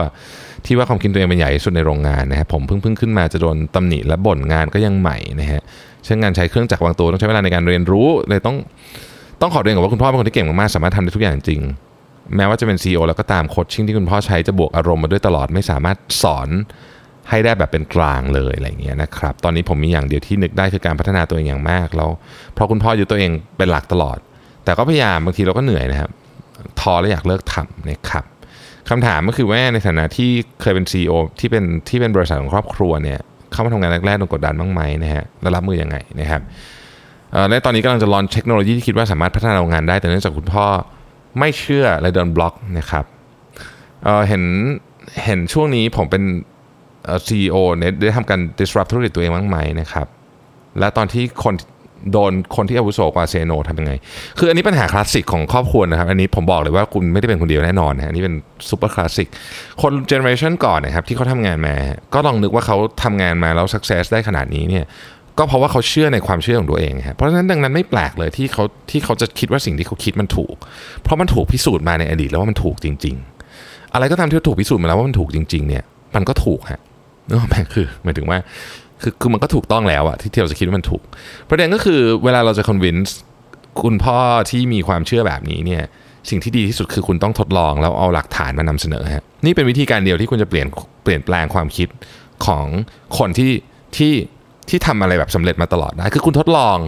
[0.67, 5.63] ที่ว่าความคิดตัวเองเป็นใหญ่สุดในโรงงานนะครับผมเพิ่งเพิ่งขึ้นมาจะโดนตำหนิและบ่นงานก็ยังใหม่นะฮะ
[6.05, 8.57] เช่นงานใช้เครื่องจักรวางตัวต้องใช้เวลาในการเรียนรู้เลยต้อง
[9.41, 11.61] ต้องขอเรียนกับว่าคุณพ่อเป็นคนที่เก่งมากๆสามารถทำได้ทุกอย่างจริง
[12.37, 16.49] แม้ว่าจะเป็น CEO แล้วก็ตามโคชชิ่งที่คุณพ่อใช้จะบวกอารมณ์มาด้วยตลอดไม่สามารถสอน
[17.31, 22.11] ให้ได้แบบเป็นกลางเลยอะไรเงี้ยนะครับ ตอนนี้ผมมีอย่างเดียวที่นึกได้คือการพัฒนาตัวเองอย่างมากแล้ว
[22.55, 24.19] เพราะคุณพ่ออยู่ตัวเองเป็นหลักตลอด
[24.65, 26.11] แต่ก็พยายามบางทีเราก็เหนื่อยนะครับ
[26.81, 28.25] ท้อแล้วอยากเลิกทำนะครับ
[28.89, 33.19] คำถามก็คือว่าในฐานะที่เคยเป็น CEO ที่เป็นที่เป็นบริษัทของครอบครัวเนี่ย
[33.53, 36.43] เข้ามาทำงานแรกๆโดนกดดันบ้างไหมนะฮะแล้วรับมือยังไงนะครับ
[37.49, 40.67] และตอนนี้กำลังจะลอนเทคโนโลยีที่คิดว่าสามารถพัฒนาโรงงานได้ แต่เนื่องจากคุณพ่อ
[41.39, 43.05] ไม่เชื่อเลยโดนบล็อกนะครับ
[44.05, 44.43] เเห็น
[45.25, 46.23] เห็นช่วงนี้ผมเป็น
[47.27, 50.07] ซีอีโอเนี่ยได้ทำการ disrupt ธุรกิจตัวเองบ้างไหมนะครับ
[50.79, 51.55] และตอนที่คน
[52.13, 53.93] โดนคนที่อาวุโสกว่า say no ทำยังไง
[54.39, 58.35] คืออันนี้ปัญหาคลาสสิกของครอบครัวนะครับ อันนี้ผมบอกเลยว่าคุณไม่ได้เป็นคนเดียวแน่นอนนะอันนี้เป็น
[58.69, 59.29] super classic
[59.83, 61.75] คน generation ก่อนนะครับที่เขาทำงานมา
[62.15, 64.85] ก็ลองนึกว่าเขาทำงานมาแล้ว success ได้ขนาดนี้เนี่ย
[65.39, 70.55] ก็เพราะว่าเขาเชื่อในความเชื่อของตัวเองครับเพราะฉะนั้นดังนั้นไม่แปลกเลยที่เขาที่เขาจะคิดว่าสิ่งที่เขาคิดมันถูก
[71.03, 73.17] เพราะมันถูกพิสูจน์มาในอดีตแล้วว่ามันถูกจริง
[73.55, 76.81] ๆ อะไรก็ตามที่ถูกพิสูจน์มาแล้วว่ามันถูกจริง ๆ เนี่ย มันก็ถูกฮะ
[77.29, 78.39] นึกออกไหมคือหมายถึงว่า
[79.03, 81.03] คือคือมันก็ถูกต้องแล้วอะที่เราจะคิดว่ามันถูก
[81.49, 83.17] ประเด็นก็คือเวลาเราจะ convince
[83.83, 84.19] คุณพ่อ
[84.51, 85.83] ที่มีความเชื่อแบบนี้เนี่ย
[86.31, 90.67] สิ่งที่ดีที่สุดคือคุณต้องทดลองแล้วเอาหลักฐานมานำเสนอฮะนี่เป็นวิธีการเดียวที่คุณจะเปลี่ยน
[91.05, 91.89] เปลี่ยนแปลงความคิด
[92.47, 92.67] ของ
[93.19, 93.53] คนที่
[93.97, 94.13] ที่
[94.69, 96.79] ที่ทำอะไรแบบสำเร็จมาตลอดได้คือคุณทดลอง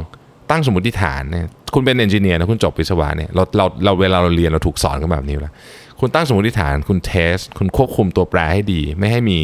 [0.50, 5.52] ตั้งสมมติฐานเนี่ยคุณเป็น engineer นะคุณจบวิศวะเนี่ยเราเราเราเวลาเราเรียนเราถูกสอนกันแบบนี้แล้ว
[6.00, 9.38] คุณตั้งสมมติฐานคุณ test คุณควบคุมตัวแปรให้ดี ไม่ให้มี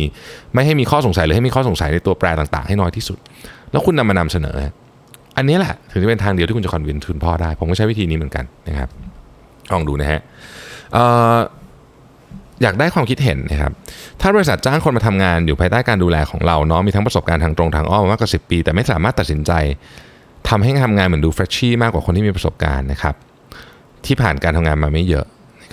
[0.54, 3.18] ไม่ให้มีข้อสงสัยหรือให้มีข้อสงสัยในตัวแปรต่างๆ ให้น้อยที่สุด
[3.72, 4.56] แล้วคุณนำมานำเสนอ
[5.36, 8.88] อันนี้แหละถึงจะเป็นทางเดียวที่คุณจะ convince คุณพ่อได้ ผมก็ใช้วิธีนี้เหมือนกันนะครับ
[9.72, 10.20] ลองดูนะฮะ
[12.62, 13.72] อยากได้ความคิดเห็นนะครับ
[14.20, 19.52] ถ้าบริษัทจ้างคนมาทำงานอยู่ภายใต้การดูแลของเราเนาะมีทั้งประสบการณ์ทางตรงทางอ้อมมากกว่า 10 ปี แต่ไม่สามารถตัดสินใจ
[20.48, 23.14] ทำให้ทำงานเหมือนดูเฟรชชี่มากกว่าคนที่มีประสบการณ์นะครับ
[24.06, 25.26] ที่ผ่านการทำงานมาไม่เยอะ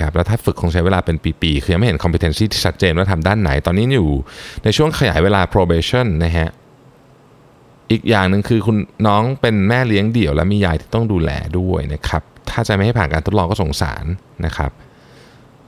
[0.04, 4.12] ครับแล้วถ้าฝึกคงใช้เวลาเป็นปีๆ คือยังไม่เห็น competency ที่ชัดเจนว่าทำด้านไหน ตอนนี้อยู่
[4.64, 6.50] ในช่วงขยายเวลา probation นะฮะ
[7.92, 14.06] อีกอย่างหนึ่งคือคุณน้องเป็นแม่เลี้ยงเดี่ยว และมียายที่ต้องดูแลด้วยนะครับ ถ้าจะไม่ให้ผ่านการทดลองก็สงสาร
[14.46, 14.72] นะครับ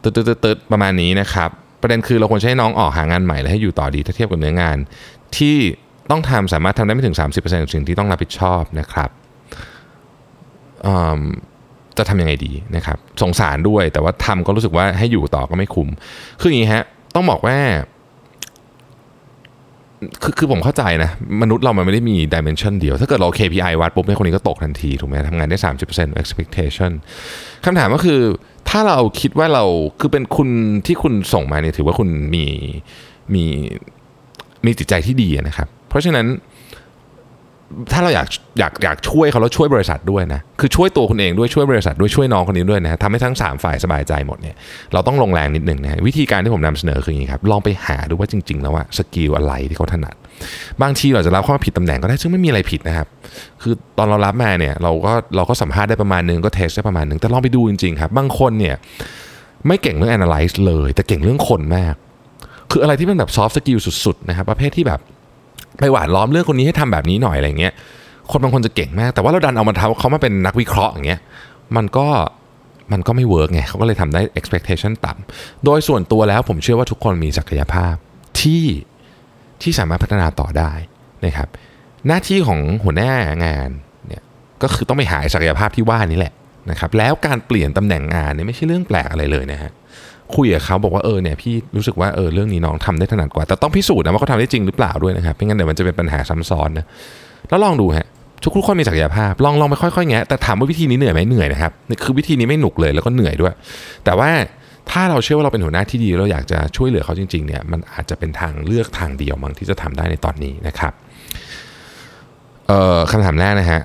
[0.02, 1.50] ตึ๊ดๆประมาณนี้นะครับ
[1.82, 4.78] ประเด็นคือเราควรใช้น้องออกหางานใหม่และให้อยู่ต่อดีถ้าเทียบกับเนื้องาน
[5.38, 5.58] ที่
[6.12, 9.10] ต้องทำสามารถทำได้ไม่ถึง 30%ของสิ่งที่ต้องรับผิดชอบนะครับ
[11.98, 15.90] จะทำยังไงดีนะครับสงสารด้วยแต่ว่าทำก็รู้สึกว่าให้อยู่ต่อก็ไม่คุ้ม
[16.42, 16.84] คืออย่างนี้ฮะ
[17.16, 17.58] ต้องบอกว่า
[20.24, 25.58] คือคือผมเข้าใจนะ มนุษย์เรามันไม่ได้มีดิเมนชันเดียว ถ้าเกิดเรา KPI วัดปุ๊บเนี่ยคนนี้ก็ตกทันที ถูกไหมทำงานได้
[25.90, 26.92] 30% expectation
[27.66, 28.20] คำถามก็คือ
[28.70, 29.66] ถ้าเราคิดว่าเรา
[30.00, 30.50] คือเป็นคุณ
[30.86, 32.46] ที่คุณส่งมาเนี่ยถือว่าคุณมี
[33.34, 33.44] มี
[34.66, 36.26] มีจิตใจที่ดีนะครับ เพราะฉะนั้น
[37.92, 38.28] ถ้าเราอยาก
[38.60, 44.56] อยากอยากช่วยเขาแล้วช่วยบริษัทด้วยนะคือช่วยตัวคุณเองด้วยช่วยบริษัทด้วยช่วยน้องคนนี้ด้วยนะทำให้ทั้ง 3 ฝ่ายสบายใจหมดเนี่ย
[44.94, 50.16] เราต้องลงแรงนิดหนึ่งนะวิธีการที่ผมนำเสนอคืออย่างนี้ครับลองไปหาดูว่าจริง ๆ แล้วว่า skill อะไรที่เขาถนัด
[50.82, 53.08] บางทีเราจะรับเข้ามาผิดตำแหน่งก็ได้ซึ่งไม่มีอะไรผิดนะครับ
[53.62, 58.76] คือตอนเรารับมาเนี่ยเราก็เราก็สัมภาษณ์ได้ประมาณนึงก็ test ได้ประมาณนึงแต่ลองไปดูจริงๆครับบางคนเนี่ย
[59.68, 61.96] ไม่เก่งเรื่อง analyze เลย แต่เก่งเรื่องคนมาก
[62.72, 65.00] คืออะไรที่เป็นแบบ soft skill สุดๆนะครับประเภทที่แบบ
[65.80, 67.74] ไปหวานล้อมเรื่องคนนี้ให้ทำแบบนี้หน่อยอะไรเงี้ย
[68.32, 71.22] คนบางคนจะเก่งมาก แต่ว่าเราดันเอามาทำเขามาเป็นนักวิเคราะห์อย่างเงี้ย
[71.76, 72.08] มันก็
[72.92, 77.96] มันก็ไม่เวิร์กไงเขาก็เลยทำได้ expectation ต่ำโดยส่วนตัวแล้วผมเชื่อว่าทุกคนมีศักยภาพ
[78.42, 78.66] ที่
[79.62, 80.72] ที่สามารถพัฒนาต่อได้
[81.26, 81.48] นะครับ
[82.08, 83.12] หน้าที่ของหัวหน้า
[83.46, 83.70] งาน
[84.08, 84.24] เนี่ย
[84.64, 86.34] ก็คือต้องไปหาศักยภาพที่ว่านี้แหละ
[86.72, 89.72] นะครับ แล้วการเปลี่ยนตำแหน่งงานเนี่ยไม่ใช่เรื่องแปลกอะไรเลยนะฮะ
[90.36, 96.86] คุยกับเขาบอกว่าเออเนี่ยพี่รู้สึกว่าเออเรื่องนี้น้องทำได้ถนัดกว่า แต่ต้องพิสูจน์นะว่าเขาทำได้จริงหรือเปล่าด้วยนะครับไม่งั้นเดี๋ยวมันจะเป็นปัญหาซ้ำซ้อนนะ
[97.50, 98.08] แล้วลองดูฮะ
[98.44, 101.72] ทุกทุกคนมีศักยภาพ ลองลองไปค่อยๆแงะแต่ถามว่าวิธีนี้เหนื่อยไหมเหนื่อยนะครับ
[102.04, 103.54] คือวิธีนี้ไม่หนุกเลยแล้วก็เหนื่อยด้วย
[104.06, 104.30] แต่ว่า
[104.92, 110.94] ถ้าเราเชื่อว่าเราเป็นหัวหน้าที่ดีเราอยากจะช่วยเหลือเขาจริงๆเนี่ยมันอาจจะเป็นทางเลือกทางเดียวมั้งที่จะทำได้ในตอนนี้นะครับ
[112.68, 113.82] เอ่อคำถามแรกนะฮะ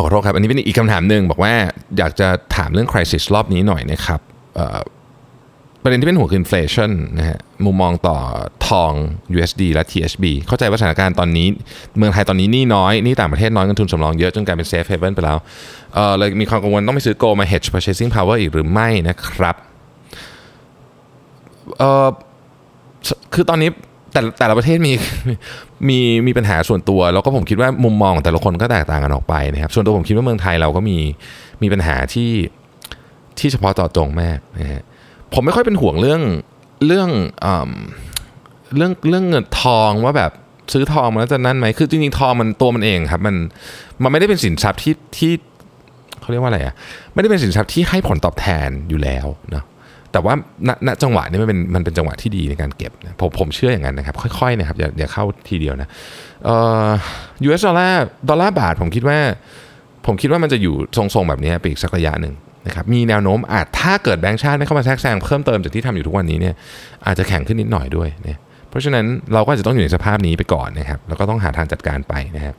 [0.00, 1.52] ขอโทษครับ อันนี้เป็นอีกคำถามหนึ่งบอกว่า
[1.98, 4.20] อยากจะถามเรื่อง crisis รอบนี้หน่อยนะครับ
[5.82, 8.18] ประเด็นที่เป็นหัวคือ inflation นะฮะมุมมองต่อ
[8.68, 8.92] ทอง
[9.36, 11.46] USD และ THB เข้าใจว่าสถานการณ์ตอนนี้
[11.98, 15.38] เมืองไทยตอนนี้นี่น้อยนี่ต่างประเทศน้อยเงินทุนสำรองเยอะจนกลายเป็น safe haven ไปแล้ว
[15.94, 19.56] เอ่อเลยมีความกังวลต้องไปซื้อโกลมา hedge purchasing power อีกหรือไม่นะครับ
[21.78, 22.08] เออ
[23.34, 23.70] คือตอนนี้
[24.12, 24.92] แต่แต่ละประเทศมี
[25.88, 30.98] มีมีปัญหาส่วนตัว แล้วก็ผมคิดว่ามุมมองของแต่ละคนก็แตกต่างกันออกไปนะครับส่วนตัวผมคิดว่าเมืองไทยเราก็มี
[31.62, 32.30] มีปัญหาที่
[33.40, 34.82] ที่เฉพาะต่อตรงมากนะฮะ
[35.32, 36.20] ผมไม่ค่อยเป็นห่วงเรื่อง
[36.86, 37.10] เรื่อง
[38.76, 40.32] เรื่องเรื่องเงินทองว่าแบบ
[40.72, 43.36] ซื้อทองมันแล้วจะนั่นไหมคือจริงๆทองมันตัวมันเองครับมัน
[44.02, 45.32] มันไม่ได้เป็นสินทรัพย์ที่ที่
[46.20, 46.74] เขาเรียกว่าอะไรอะ
[47.14, 49.64] ไม่ได้เป็นสินทรัพย์ที่ให้ผลตอบแทนอยู่แล้วเนาะ
[50.12, 50.34] แต่ว่า
[50.68, 55.88] ณณจังหวะนี้มันเป็นมันเป็นจังหวะที่ดีในการเก็บนะผมผมเชื่ออย่างนั้นนะครับ ค่อยๆนะครับอย่าอย่าเข้าทีเดียวนะ
[56.44, 56.88] เอ่อ
[57.46, 59.18] US ดอลลาร์ดอลลาร์บาทผมคิดว่า
[60.06, 62.34] ผมคิดว่ามันจะอยู่ทรงๆแบบนี้ไปอีกสักระยะหนึ่ง
[62.68, 66.54] นะครับมีแนวโน้มอาจถ้าเกิดแบงก์ชาติไม่เข้ามาแทรกแซงเพิ่มเติมจากที่ทำอยู่ทุกวันนี้เนี่ย
[67.06, 68.38] อาจจะแข็งขึ้นนิดหน่อยด้วยเนี่ย
[68.70, 69.04] เพราะฉะนั้น
[69.34, 72.54] เราก็จะต้องอยู่ในสภาพนี้ไปก่อนนะครับแล้วก็ต้องหาทางจัดการไปนะครับ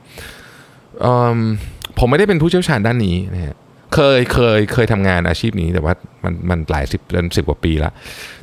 [1.98, 3.54] ผมไม่ได้เป็นผู้เชี่ยวชาญด้านนี้นะฮะ
[3.94, 5.94] เคยเคยเคยทำงานอาชีพนี้แต่ว่า
[6.24, 7.90] มันมันหลายสิบเป็นสิบกว่าปีละ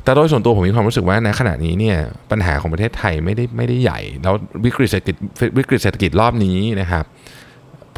[0.04, 1.96] แต่โดยส่วนตัวผมมีความรู้สึกว่าในขณะนี้เนี่ย
[2.30, 5.16] ปัญหาของประเทศไทยไม่ได้ไม่ได้ใหญ่ แล้ววิกฤตเศรษฐกิจ
[5.58, 7.04] วิกฤตเศรษฐกิจรอบนี้นะครับ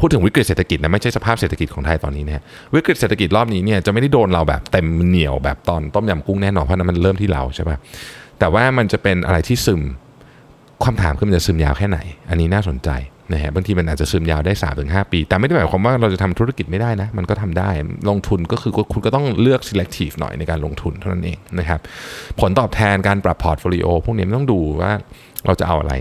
[0.01, 2.43] พูดถึงวิกฤตเศรษฐกิจนะไม่ใช่สภาพเศรษฐกิจของไทยตอนนี้นะ
[2.75, 7.77] วิกฤตเศรษฐกิจรอบนี้เนี่ยจะไม่ได้โดนเราแบบเต็มเหนียวแบบตอนต้มยำกุ้งแน่นอนเพราะนั้นมันเริ่มที่เราใช่ปะ
[8.39, 9.81] แต่ว่ามันจะเป็นอะไรที่ซึม
[10.83, 12.89] ความถามคือมันจะซึมยาวแค่ไหน อันนี้น่าสนใจ
[13.33, 17.69] นะฮะบางทีมันอาจจะซึมยาวได้3าถึงหปี แต่ไม่ได้หมายความว่าเราจะทำธุรกิจไม่ได้นะ มันก็ทำได้
[18.09, 21.79] ลงทุนก็คือคุณก็ต้องเลือก selective หน่อยในการลงทุนเท่านั้นเองนะครับ
[22.39, 24.91] ผลตอบแทนการปรับ portfolio พวกนี้ต้องดูว่า
[25.45, 25.93] เราจะเอาอะไร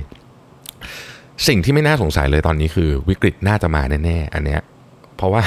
[1.48, 4.60] สิ่งที่ไม่น่าสงสัยเลยตอนนี้คือวิกฤตน่าจะมาแน่ๆ อันเนี้ย
[5.16, 5.42] เพราะว่า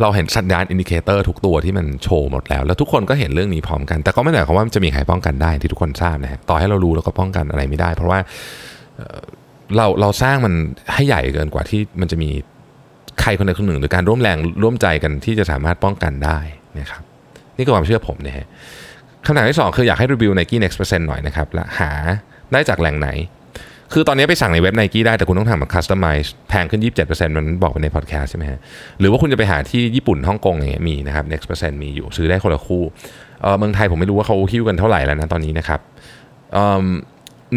[0.00, 8.18] เราเห็นสัญญาณ indicator ทุกตัวที่มันโชว์หมดแล้ว แล้วทุกคนก็เห็นเรื่องนี้พร้อมกัน แต่ก็ไม่ได้หมายความว่าจะมีใครป้องกันได้ที่ทุกคนทราบนะฮะต่อให้เรารู้เราก็ป้องกันอะไรไม่ได้ เพราะว่า
[9.76, 10.54] เราเราสร้างมัน
[10.94, 12.30] ให้ใหญ่เกินกว่าที่มันจะมี
[13.20, 16.38] ใครคนใดคนหนึ่ง หรือการร่วมแรงร่วมใจกันที่จะสามารถป้องกันได้
[16.78, 17.02] นะครับ
[17.56, 18.46] นี่คือความเชื่อผมนะฮะ
[19.26, 21.90] คำถามที่ 2 คืออยากให้รีวิว Nike Next Percent หน่อยนะครับและหา
[22.52, 23.08] ได้จากแหล่งไหน
[23.92, 28.58] คือตอนนี้ไปสั่งในเว็บ Nike ได้แต่คุณต้องทำแบบคัสตอมไมซ์แพงขึ้น 27%มันบอกไปในพอดแคสต์ใช่ไหมฮะ
[29.00, 32.82] หรือว่าคุณจะไปหาที่ญี่ปุ่นฮ่องกงอย่างเงี้ยมีนะครับ Next Percent มีอยู่ซื้อได้คนละคู่
[33.42, 35.80] เออเมืองไทยผมไม่รู้ว่าเขาคิวกันเท่าไหร่แล้วนะตอนนี้นะครับ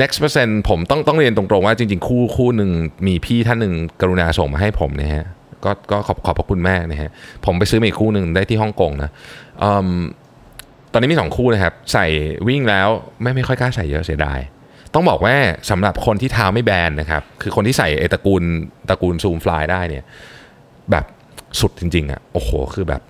[0.02, 2.70] next percent ผมต้องต้องเรียนตรงๆว่าจริง ๆ คู่คู่หนึ่ง
[3.08, 5.26] มีพี่ท่านหนึ่งกรุณาส่งมาให้ผมนะฮะ
[5.66, 7.10] ก็ก็ขอบขอบพระคุณแมากนะฮะ
[7.46, 9.10] ผมไปซื้อมาอีกคู่หนึ่งได้ที่ฮ่องกงนะ
[10.92, 12.06] ตอนนี้มีสองคู่นะครับ ใส่
[12.48, 12.88] วิ่งแล้ว
[13.22, 14.40] ไม่ไม่ค่อยกล้าใส่เยอะเสียดาย
[14.94, 15.36] ต้องบอกว่า
[15.70, 18.44] สำหรับคนที่เท้าไม่แบนนะครับ คือคนที่ใส่เอตระกูล
[18.90, 20.04] ตระกูลซูมฟลายได้เนี่ย
[20.92, 21.06] แบบ
[21.60, 23.02] สุดจริงๆอะ่ะโอ้โห คือแบบ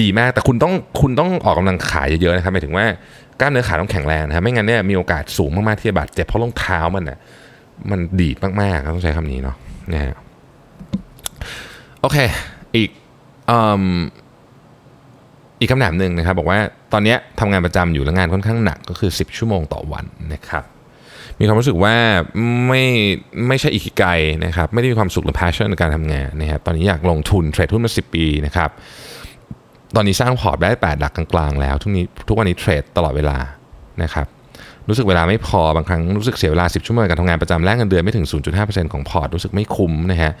[0.00, 2.86] ดีมากแต่คุณต้องคุณต้องออกกำลังขายเยอะๆนะครับหมายถึงว่า
[3.40, 7.18] กล้ามเนื้อขาต้องแข็งแรงนะครับไม่งั้นเนี่ยมีโอกาสสูงมากๆที่จะบาดเจ็บเพราะรองเท้ามันน่ะ
[7.90, 9.56] มันดีดมากๆต้องใช้คำนี้เนาะ
[9.92, 10.14] นะฮะ
[12.00, 12.18] โอเค
[12.76, 12.90] อีก
[13.50, 13.58] อี
[15.60, 16.58] อีกคำถามหนึ่งนะครับ บอกว่า
[16.92, 20.64] ตอนนี้ทำงานประจำอยู่แล้วงานค่อนข้างหนักก็คือ 10 ชั่วโมงต่อวันนะครับ
[21.38, 21.94] มีความรู้สึกว่า
[22.66, 22.84] ไม่
[23.48, 24.04] ไม่ใช่อิคิไก
[24.44, 28.70] นะครับ ไม่ได้มีความสุขหรือ passion ในการทำงานนะครับตอนนี้อยากลงทุนเทรดหุ้นมา 10 ปีนะครับ
[29.96, 33.38] ตอนนี้สร้างพอร์ตได้ 8 หลักกลางๆ แล้ว ทุกนี้ทุกวันนี้เทรดตลอดเวลา
[34.02, 34.26] นะครับ
[34.88, 38.26] รู้สึกเวลาไม่พอบางครั้งรู้สึกเสียเวลา 10 ชั่วโมงการทำงานประจำแลกเงินเดือนไม่ถึง
[38.58, 40.32] 0.5%ของพอร์ตรู้สึกไม่คุ้มนะฮะ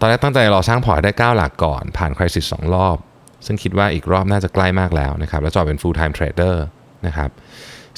[0.00, 2.96] ตอนแรกตั้งใจรอสร้างพอร์ตได้ 9 หลักก่อน ผ่าน crisis 2รอบ
[3.46, 6.54] ซึ่งคิดว่าอีกรอบน่าจะใกล้มากแล้วนะครับแล้วจะออกเป็น full time trader
[7.06, 7.30] นะครับ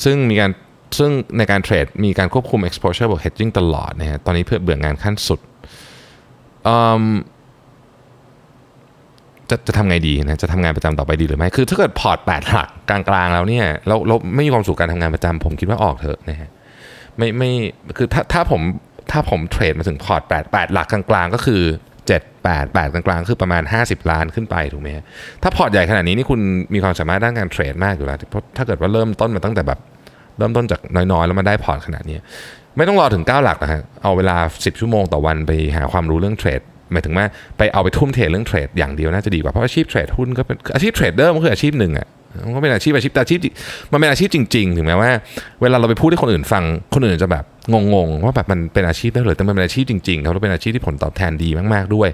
[0.04, 0.50] ซึ่งมีการ
[0.98, 5.40] ซึ่งในการเทรดมีการควบคุม exposure บวก hedging ตลอดนะฮะตอนนี้เพื่อเบื่องานขั้นสุด
[9.50, 16.50] จะจะทำไงดีนะจะทำงานประจำต่อไปดีหรือไม่ คือถ้าเกิดพอร์ตแปดหลักกลางๆแล้วเนี่ยเราเราไม่มีความสุขการทำงานประจำผมคิดว่าออกเถอะนะฮะ
[17.16, 17.50] ไม่ไม่
[17.96, 18.60] คือถ้าถ้าผม
[19.10, 21.62] ถ้าผมเทรดมาถึงพอร์ตแปดแปดหลักกลางๆ ก็คือ
[22.06, 24.88] เจ็ดแปดแปดกลางๆคือประมาณ 50 ล้านขึ้นไปถูกไหม
[25.42, 26.40] ถ้าพอร์ตใหญ่ขนาดนี้นี่คุณ
[26.74, 29.78] มีความสามารถด้านการเทรดมากอยู่แล้วเพราะถ้าเกิดว่าเริ่มต้นมาตั้งแต่แบบ
[30.38, 30.80] เริ่มต้นจาก
[31.12, 32.18] น้อยๆ แล้วมาได้พอร์ตขนาดนี้
[32.76, 36.60] ไม่ต้องรอถึง 9 หลักนะฮะเอาเวลา 10 ชั่วโมงต่อวันไปหาความรู้เรื่องเทรด
[36.92, 37.26] หมายถึงว่า
[37.58, 42.06] ไปเอาไปทุ่มเทเรื่องเทรดอย่างเดียวน่าจะดีกว่าเพราะอาชีพเทรดหุ้นก็เป็นอาชีพ trader มันคืออาชีพหนึ่งอะ
[42.46, 43.40] มันก็เป็นอาชีพอาชีพอาชีพ
[43.92, 45.10] มันเป็นอาชีพจริง ๆ ถึงแม้ว่า
[45.62, 46.64] เวลาเราไปพูดให้คนอื่นฟัง
[46.94, 52.08] คนอื่นจะแบบงงๆว่าแบบมันเป็นอาชีพได้เลยแต่มันเป็นอาชีพจริงๆครับแล้วเป็นอาชีพที่ผลตอบแทนดีมากๆด้วย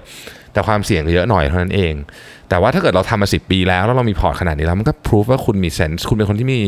[0.53, 1.93] แต่ความเสี่ยงเยอะหน่อยเท่านั้นเอง
[2.49, 6.59] แต่ว่าถ้าเกิดเราทำมาสิบปีแล้วแล้วเรามีพอร์ตขนาดนี้แล้วมันก็พิสูจน์ว่าคุณมี sense คุณเป็นคนที่มี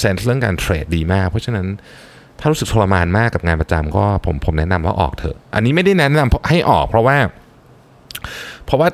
[0.00, 1.66] sense เรื่องการเทรดดีมากเพราะฉะนั้น
[2.40, 7.16] ถ้ารู้สึกทรมานมากกับงานประจำก็ผมผมแนะนำว่าออกเถอะ อันนี้ไม่ได้แนะนำให้ออกเพราะว่า
[8.66, 8.88] เพราะว่า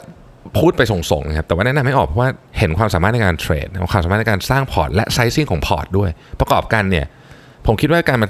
[0.58, 6.10] พูดไปส่งๆนะครับแต่ว่าแนะนำให้ออกเพราะว่าเห็นความสามารถในการเทรดความสามารถในการสร้างพอร์ตและ sizing ของพอร์ตด้วย
[6.40, 7.06] ประกอบกันเนี่ย
[7.66, 8.28] ผมคิดว่าการมา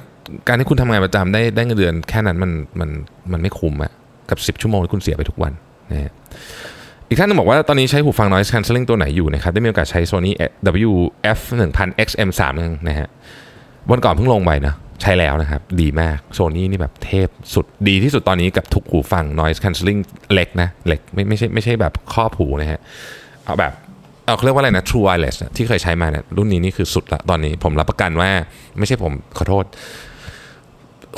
[0.48, 2.90] การที่คุณทำงานประจำได้ได้เงินเดือนแค่นั้นมันมัน
[3.32, 3.92] มันไม่คุ้มอะ
[4.30, 5.52] กับ 10 ชั่วโมงที่คุณเสียไปทุกวัน
[5.90, 6.12] นะ
[7.08, 10.32] อีกท่านนึงบอกว่าตอนนี้ใช้หูฟัง noise cancelling ตัวไหนอยู่นะครับได้มีโอกาสใช้ Sony
[10.90, 11.38] WF
[11.72, 13.08] 1000 XM3 นึงนะฮะ
[13.90, 20.00] วันก่อนเพิ่งลงไปนะใช้แล้วนะครับ ดีมากโซนี่นี่แบบเทพสุดดีที่สุดตอนนี้กับทุกหูฟัง noise cancelling
[20.32, 22.80] เล็กนะเล็กไม่ไม่ใช่ไม่ใช่แบบครอบหูนะฮะ
[23.44, 23.72] เอาแบบ
[24.26, 28.30] เอาเรียกว่าอะไรนะ True Wireless ที่เคยใช้มาเนี่ยรุ่นนี้นี่คือสุดละตอนนี้ผมรับประกันว่า
[28.78, 29.64] ไม่ใช่ผมขอโทษ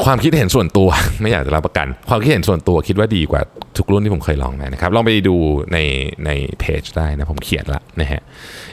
[0.05, 0.89] ความคิดเห็นส่วนตัว
[1.23, 3.41] ไม่อยากจะรับประกัน ความคิดเห็นส่วนตัวคิดว่าดีกว่า
[3.77, 5.37] ทุกรุ่นที่ผมเคยลองมานะครับลองไปดู
[5.73, 5.79] ใน
[6.27, 8.23] ในเพจได้นะผมเขียนละนะฮะ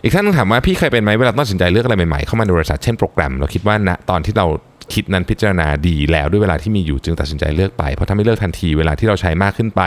[0.04, 4.48] อีกท่านถามว่าพี่เคยเป็นไหมเวลาต้องตัดสินใจเลือกอะไรใหม่ๆเข้ามาในบริษัทเช่นโปรแกรม เราคิดว่าณตอนที่เรา
[4.94, 9.82] คิดนั้นพิจารณาดีแล้วด้วยเวลาที่มีอยู่จึงตัดสินใจเลือกไป เพราะถ้าไม่เลือกทันทีเวลาที่เราใช้มากขึ้นไป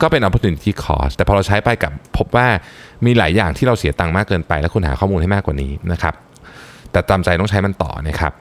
[0.00, 2.46] ก็เป็น opportunity cost แต่พอเราใช้ไปกับพบว่า
[3.06, 6.14] มีหลายอย่างที่เราเสียตังค์มากเกินไป แล้วคุณหาข้อมูลให้มากกว่านี้นะครับ
[6.92, 8.32] แต่ตามใจต้องใช้มันต่อนะครับ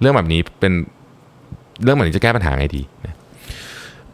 [0.00, 0.72] เรื่องแบบนี้เป็น
[1.82, 2.82] เรื่องแบบนี้จะแก้ปัญหาไงดี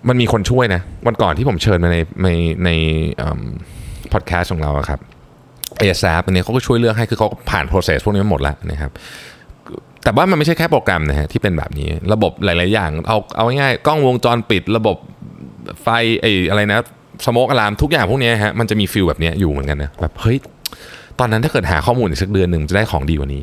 [0.09, 2.29] มันมีคนช่วยนะวันก่อนที่ผมเชิญมาในใน
[2.65, 2.71] ใน
[4.13, 5.01] พอดแคสต์ของเราครับ
[5.79, 8.93] เอซอันนี้เขาก็ช่วยเลือกให้คือเขาผ่าน process พวกนี้หมดแล้วนะครับ
[10.05, 14.97] แต่ว่ามันไม่ใช่แค่โปรแกรมนะฮะที่เป็นแบบนี้ ระบบหลาย ๆ อย่าง เอาเอาง่ายๆกล้องวงจรปิด ระบบ
[15.83, 15.89] ไฟ
[16.21, 16.79] ไอ้อะไรนะ
[17.27, 20.39] สโมกอะลามทุกอย่างพวกนี้ฮะมันจะมีฟิลแบบนี้อยู่เหมือนกันนะแบบเฮ้ย
[21.19, 23.43] ตอนนั้นถ้าเกิดหาข้อมูลอีกสักเดือนหนึ่งจะได้ของดีกว่านี้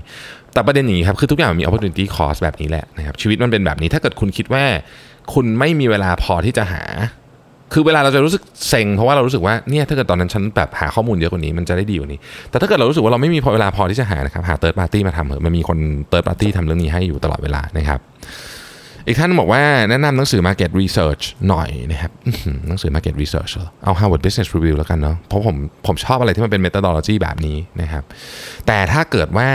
[0.54, 4.64] แต่ประเด็นนี้ครับคือทุกอย่างมี opportunity cost แบบนี้แหละนะครับชีวิตมันเป็นแบบนี้ถ้าเกิดคุณคิดว่า
[5.34, 6.84] คุณไม่มีเวลาพอที่จะหา
[7.74, 15.78] คือเวลาเราจะรู้สึกเซ็งเพราะว่าเรารู้สึกว่าเนี่ยถ้าเกิดตอนนั้นฉันแบบหาข้อมูลเยอะกว่านี้มันจะได้ดีกว่านี้ แต่ถ้าเกิดเรารู้สึกว่าเราไม่มีพอเวลาพอที่จะหานะครับหา third party มาทำเถอะมันมีคน
[16.10, 18.00] third party ทำเรื่องนี้ให้อยู่ตลอดเวลานะครับ
[19.08, 22.12] อีกท่านบอกว่าแนะนำหนังสือ Market Research หน่อยนะครับ
[22.68, 23.52] หนังสือ Market Research
[23.84, 25.56] เอา Harvard Business Review แล้วกันเนาะเพราะผม
[25.88, 28.04] ผมชอบอะไรที่มันเป็น methodology แบบนี้นะครับ
[28.68, 29.50] แต่ถ้าเกิดว่า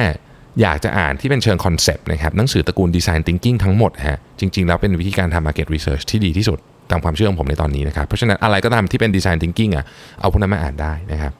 [0.60, 6.58] อยากจะอ่านที่เป็นเชิง concept นะครับหนังสือตระกูล Design Thinking ทั้งหมดฮะจริง ๆ แล้วเป็นวิธีการทำ Market Research ที่ดีที่สุด
[6.90, 9.84] ตามความเชื่อของผมในตอนนี้นะครับ เพราะฉะนั้นอะไรก็ตามที่เป็น design thinking อะ
[10.20, 11.32] เอาพวกนั้นมาอ่านได้นะครับ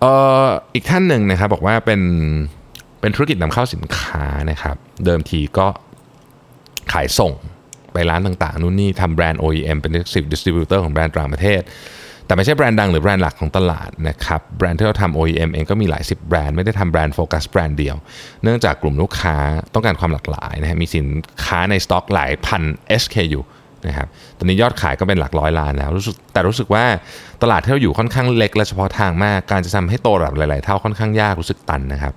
[0.00, 0.12] เอ่
[0.44, 2.00] ออีกท่านหนึ่งนะครับบอกว่าเป็น
[3.00, 5.66] เป็นธุรกิจนำเข้าสินค้านะครับ เดิมทีก็
[6.92, 7.32] ขายส่ง
[7.92, 9.92] ไปร้านต่างๆนู่นนี่ทำแบรนด์ OEM เป็น
[10.32, 11.62] distributor ของแบรนด์ต่างประเทศ
[12.26, 17.96] แต่ไม่ใช่แบรนด์ดังหรือแบรนด์หลักของตลาดนะครับ แบรนด์ที่เราทำ OEM เองก็มีหลายสิบแบรนด์ไม่ได้ทำแบรนด์โฟกัสแบรนด์เดียว
[18.42, 19.36] เนื่องจากกลุ่มลูกค้า
[19.74, 21.06] ต้องการความหลากหลายนะฮะมีสิน
[21.44, 22.62] ค้าในสต็อกหลายพัน
[23.02, 23.40] SKU
[23.88, 26.84] นะครับตอนนี้ยอดขายก็เป็นหลักร้อยล้านแล้วรู้สึกแต่รู้สึกว่า
[27.42, 32.14] ตลาดที่เราอยู่ค่อนข้างเล็กและเฉพาะทางมากการจะทำให้โตแบบหลาย ๆ เท่าค่อนข้างยากรู้สึกตันนะครับ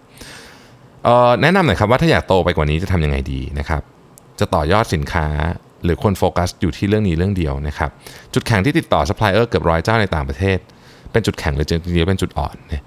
[1.41, 3.81] แนะนำหน่อยครับว่าถ้าอยากโตไปกว่านี้จะทำยังไงดีนะครับ
[4.39, 5.27] จะต่อยอดสินค้า
[5.83, 7.89] หรือควรโฟกัสอยู่ที่เรื่องนี้เรื่องเดียวนะครับ
[8.33, 10.57] จุดแข็งที่ติดต่อซัพพลายเออร์เกือบร้อยเจ้าในต่างประเทศ
[11.11, 12.83] เป็นจุดแข็งหรือจริงๆเป็นจุดอ่อนเนี่ย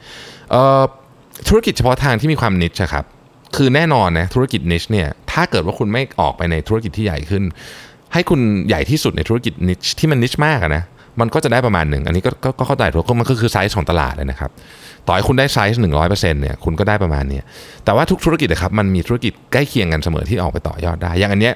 [1.49, 3.05] ธุรกิจเฉพาะทางที่มีความ niche ครับ
[3.57, 7.43] คือแน่นอนนะธุรกิจ niche เนี่ยถ้าเกิดว่าคุณไม่ออกไปในธุรกิจที่ใหญ่ขึ้น
[8.13, 10.85] ให้คุณใหญ่ที่สุดในธุรกิจ niche ที่มัน niche มากนะ
[11.21, 14.51] มันก็จะได้ประมาณหนึ่ง อันนี้ก็ก็เข้าใจถูกมันก็คือไซส์ของตลาดเลยนะครับ
[15.07, 17.41] ต่อให้คุณได้ไซส์หนึ่งร้อยเปอร์เซ็นต์เนี่ยคุณก็ได้ประมาณนี้
[17.85, 21.55] แต่ว่าทุกธุรกิจนะครับมันมีธุรกิจใกล้เคียงกันเสมอที่ออกไปต่อยอดได้ อย่างอันเนี้ย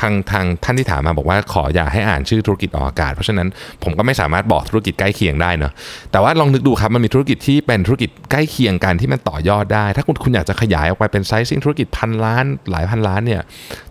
[0.00, 3.48] ทางทางท่านที่ถามมาบอกว่าขออย่าให้อ่านชื่อธุรกิจออกอากาศ เพราะฉะนั้น
[3.82, 5.72] ผมก็ไม่สามารถบอกธุรกิจใกล้เคียงได้เนาะ
[6.12, 13.42] แต่ว่าลองนึกดูครับมันมีธุรกิจที่เป็นธุรกิจใกล้เคียงกันที่มันต่อยอดได้ ถ้าคุณคุณอยากจะขยายออกไปเป็น sizing ธุรกิจพันล้านหลายพันล้านเนี่ย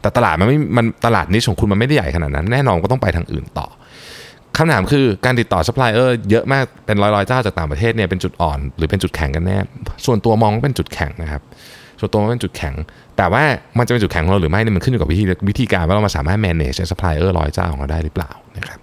[0.01, 3.67] แต่ตลาดมันไม่มันตลาดนี้ของคุณมันไม่ได้ใหญ่ขนาดนั้น แน่นอนก็ต้องไปทางอื่นต่อ
[4.57, 9.57] คำถามคือการติดต่อซัพพลายเออร์เยอะมากเป็นร้อยๆเจ้าจากต่างประเทศเนี่ยเป็นจุดอ่อน หรือเป็นจุดแข็งกันแน่
[10.05, 11.41] ส่วนตัวมองว่าเป็นจุดแข็งนะครับ
[12.03, 12.75] ส่วนตัวมันเป็นจุดแข็ง
[13.17, 13.43] แต่ว่า
[13.77, 18.77] มันจะเป็นจุดแข็งของเราหรือไม่เนี่ยมันขึ้นอยู่กับวิธีวิธีการว่าเรามาสามารถ manage supplier ร้อยเจ้าของเราได้หรือเปล่านะครับ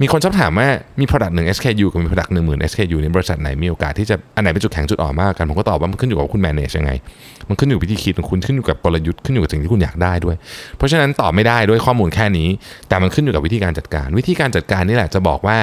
[0.00, 0.68] มีคนชอบถามว่า
[1.00, 6.90] มี product หนึ่ง SKU กับมี product หนึ่งหมื่น SKU ในบริษัทไหนมีโอกาสที่จะอันไหนเป็นจุดแข็งจุดอ่อนมากกันผมก็ตอบว่ามันขึ้นอยู่กับคุณ manage ยังไง
[7.48, 10.36] มันขึ้นอยู่วิธีคิดของคุณขึ้นอยู่กับกลยุทธ์ขึ้นอยู่กับสิ่งที่คุณอยากได้ด้วย
[10.76, 12.48] เพราะฉะนั้นตอบไม่ได้ด้วยข้อมูลแค่นี้
[12.88, 15.58] แต่มันขึ้นอยู่กับวิธีการจัดการ วิธีการจัดการนี่แหละจะบอกว่า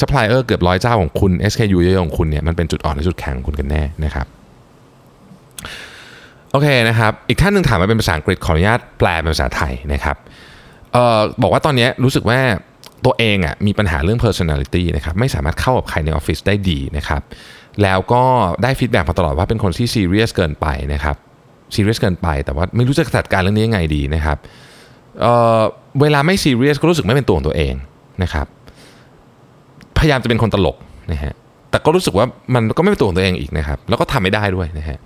[0.00, 4.26] supplier เกือบร้อยเจ้าของคุณ SKU เยอะของคุณเนี่ยมันเป็นจุดอ่อนหรือจุดแข็งของคุณกันแน่นะครับ
[6.52, 10.16] โอเคนะครับ อีกท่านหนึ่งถามมาเป็นภาษาอังกฤษขออนุญาตแปลเป็นภาษาไทยนะครับ
[10.92, 12.38] เอ่อบอกว่าตอนนี้รู้สึกว่า
[13.04, 17.22] ตัวเองอะมีปัญหาเรื่อง personality นะครับไม่สามารถเข้ากับใครในออฟฟิศได้ดีนะครับ
[17.82, 18.22] แล้วก็
[18.62, 21.16] ได้ feedback มาตลอดว่าเป็นคนที่ซีเรียสเกินไปนะครับ
[21.74, 24.38] ซีเรียสเกินไป แต่ว่าไม่รู้จะจัดการเรื่องนี้ยังไงดีนะครับ
[25.20, 25.60] เอ่อ
[26.00, 27.74] เวลาไม่ซีเรียสก็รู้สึกไม่เป็นตัวของตัวเอง
[28.22, 28.46] นะครับ
[29.98, 30.76] พยายามจะเป็นคนตลก
[31.12, 31.34] นะฮะ
[31.70, 34.98] แต่ก็รู้สึกว่ามันก็ไม่เป็นตัวของตัวเองอีกนะครับแล้วก็ทำไม่ได้ด้วยนะฮะ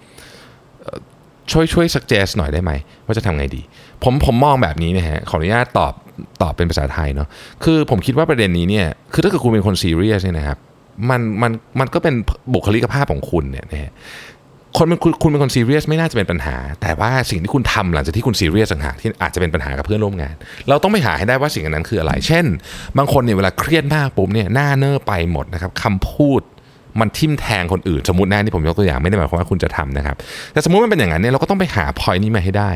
[1.53, 2.73] ช่วยช่วย suggest หน่อยได้ไหม
[3.07, 3.63] ว่าจะทำไงดี
[4.05, 5.93] ผมผมมองแบบนี้นะฮะขออนุญาตตอบ
[6.43, 7.29] ตอบเป็นภาษาไทยเนาะ
[7.65, 10.59] คือผมคิดว่าประเด็นนี้เนี่ยคือถ้าเกิดคุณเป็นคนซีเรียสเนี่ยนะครับ
[11.11, 12.15] มันมันมันก็เป็น
[12.55, 13.93] บุคลิกภาพของคุณเนี่ยนะฮะ
[14.79, 20.35] คนเป็นคุณคุณเป็นคนซีเรียสไม่น่าจะเป็นปัญหา แต่ว่าสิ่งที่คุณทำหลังจากที่คุณซีเรียสต่างหากที่อาจจะเป็นปัญหากับเพื่อนร่วมงาน
[20.69, 22.45] เราต้องไปหาให้ได้ว่าสิ่งนั้นคืออะไร เช่น
[22.99, 26.41] บางคนเนี่ยเวลาเครียดมากปุ๊บเนี่ยหน้าเน้อไปหมดนะครับคำพูด
[27.01, 30.17] มันทิ่มแทงคนอื่น สมมตินะนี่ผมยกตัวอย่างไม่ได้หมายความว่าคุณจะทำนะครับ
[30.53, 32.71] แต่สมมติมันเป็นอย่างนั้นเนี่ยเราก็ต้องไปหาพอยนี้มาให้ได้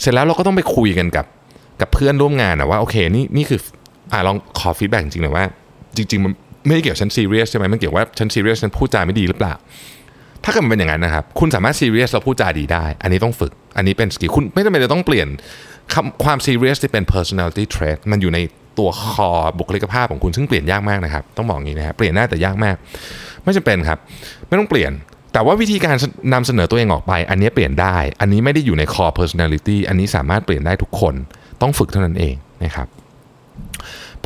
[0.00, 1.26] เสร็จแล้วเราก็ต้องไปคุยกันกับ
[1.80, 3.60] กับเพื่อนร่วมงานนะว่าโอเคนี่นี่คือ
[4.12, 5.44] อ่าลองขอ feedback จริงๆหน่อยว่า
[5.96, 6.32] จริง ๆ มัน
[6.66, 9.54] ไม่ได้เกี่ยวกับฉันซีเรียสใช่ไหมมันเกี่ยวว่าฉันซีเรียสฉันพูดจาไม่ดีหรือเปล่า
[10.44, 15.28] ถ้าเกิดมันเป็นอย่างนั้นนะครับคุณสามารถซีเรียสแล้วพูดจาดีได้ อันนี้ต้องฝึก อันนี้เป็นสกิลคุณไม่จำเป็นจะต้องเปลี่ยน
[15.94, 18.38] คำความซีเรียสที่เป็น personality trait มันอยู่ใน
[18.78, 22.76] ตัว core บุคลิกภาพของคุณซึ่งเปลี่ยนยากมากนะครับ ต้องบอกอย่างนี้นะครับเปลี่ยนได้แต่ยากมาก
[23.42, 23.98] ไม่จำเป็นครับ
[24.48, 24.92] ไม่ต้องเปลี่ยน
[25.32, 25.96] แต่ว่าวิธีการ
[26.34, 31.14] นำเสนอตัวเองออกไป อันนี้เปลี่ยนได้ อันนี้ไม่ได้อยู่ใน core personality อันนี้สามารถเปลี่ยนได้ทุกคน
[31.62, 32.34] ต้องฝึกเท่านั้นเอง
[32.64, 32.88] นะครับ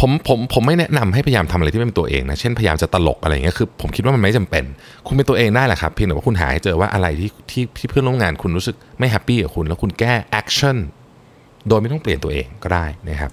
[0.01, 4.65] ผมผมผมไม่แนะนำให้พยายามทำอะไรที่ไม่เป็นตัวเองนะ เช่นพยายามจะตลกอะไรเงี้ย คือผมคิดว่ามันไม่จำเป็น
[5.07, 10.77] คุณเป็นตัวเองได้แหละครับ เพียงแต่ว่าคุณหาให้เจอว่าอะไรที่ที่ที่เพื่อนร่วมงานคุณรู้สึกไม่แฮปปี้กับคุณ แล้วคุณแก้ action
[11.69, 13.33] โดยไม่ต้องเปลี่ยนตัวเองก็ได้นะครับ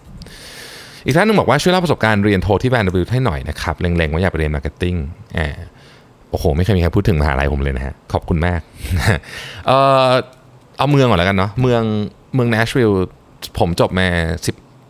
[1.05, 4.95] อีกท่านหนึงบอกว่าช่วยเล่าประสบการณ์เรียนโทที่ Vanderbilt ให้หน่อยนะครับเล็งๆว่าอยากไปเรียน marketing
[5.37, 5.47] อ่า
[6.29, 8.59] โอ้โห ไม่เคยมีใครพูดถึงมหาลัยผมเลยนะฮะขอบคุณมาก
[9.67, 9.71] เอ
[10.09, 10.11] อ
[10.77, 11.83] เอาเมืองก่อนแล้วกันเนาะเมือง
[12.35, 12.95] เมือง Nashville
[13.59, 14.07] ผมจบมา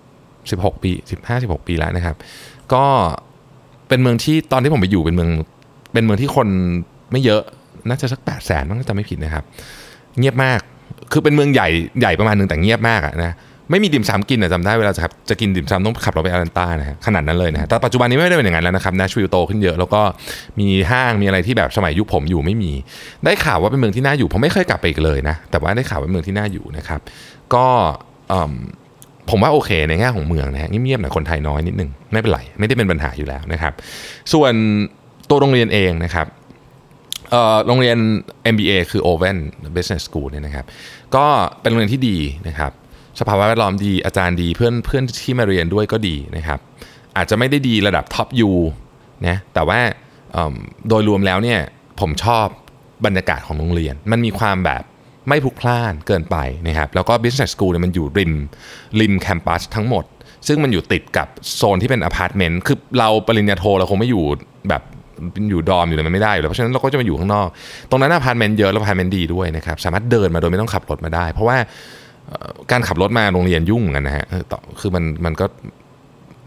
[0.03, 2.15] 10 16 ปี 15 16 ปีแล้วนะครับ
[2.73, 2.83] ก็
[3.87, 5.29] เป็นเมืองที่ตอนที่ผมไปอยู่เป็นเมือง
[5.93, 6.47] เป็นเมืองที่คน
[7.11, 7.41] ไม่เยอะ
[7.89, 9.43] น่าจะสัก8แสนมั้งจำไม่ผิดนะครับ
[10.19, 10.59] เงียบมาก
[11.11, 13.33] คือเป็นเมืองใหญ่ใหญ่ประมาณนึงแต่เงียบมากอะนะ
[13.71, 20.01] ไม่มีดิมซำกินอะจำได้เวลาจะครับจะกินดิมซำต้องขับรถไปอารันตานะฮะขนาดนั้นเลยนะฮะแต่ปัจจุบันนี้ไม่ได้เป็นอย่างนั้นแล้วนะครับนชวิลโตขึ้นเยอะแล้วก็
[20.59, 22.71] มีห้างมีอะไรที่แบบสมัยยุคผมอยู่ไม่มี
[23.23, 26.99] ได้ข่าวว่าเป็นเมืองที่น่าอยู่ผมไม่เคยกลับไปอีกเลยนะแต่ว่าได้ข่าวว่าเป็นเมืองที่น่าอยู่นะครับ
[27.53, 27.65] ก็
[29.29, 33.73] ผมว่าโอเคในแง่ของเมืองนะฮะเงียบๆหน่อยคนไทยน้อยนิดนึงไม่เป็นไรไม่ได้เป็นปัญหาอยู่แล้วนะครับ
[34.33, 34.53] ส่วน
[35.29, 36.27] ตัวโรงเรียนเองนะครับ
[37.67, 37.97] โรงเรียน
[38.53, 39.37] MBA คือ Oven
[39.75, 40.65] Business School เนี่ยนะครับ
[41.15, 41.25] ก็
[41.61, 42.71] เป็นโรงเรียนที่ดีนะครับ
[43.19, 46.59] สภาวะแวดล้อมดีอาจารย์ดีเพื่อนเพื่อนที่มาเรียนด้วยก็ดีนะครับ
[47.17, 48.51] อาจจะไม่ได้ดีระดับ top U
[49.27, 49.79] นะแต่ว่า
[50.89, 51.59] โดยรวมแล้วเนี่ย
[51.99, 52.47] ผมชอบ
[53.05, 54.83] บรรยากาศของโรงเรียน มันมีความแบบ
[55.29, 58.33] ไม่พลุกพล่านเกินไปนะครับแล้วก็ Business School เนี่ยมันอยู่ริม
[58.99, 60.03] ริม campus ทั้งหมด
[60.47, 64.23] ซึ่งมันอยู่ติดกับโซนที่เป็นอพาร์ตเมนต์คือเราปริญญาโทเราคงไม่อยู่
[64.69, 64.81] แบบ
[65.49, 67.47] อยู่ dorm อยู่เลยมันไม่ได้อยู่แล้วเพราะฉะนั้นเราก็จะมาอยู่ข้างนอก
[67.89, 71.57] ตรงนั้นอพาร์ตเมนต์เยอะแล้วอพาร์ตเมนต์ดีด้วยนะครับสามารถเดินมาโดยไม่ต้องขับรถมาได้ เพราะว่า
[72.71, 74.25] การขับรถมาโรงเรียนยุ่งกันนะฮะ
[74.79, 75.45] คือมันมันก็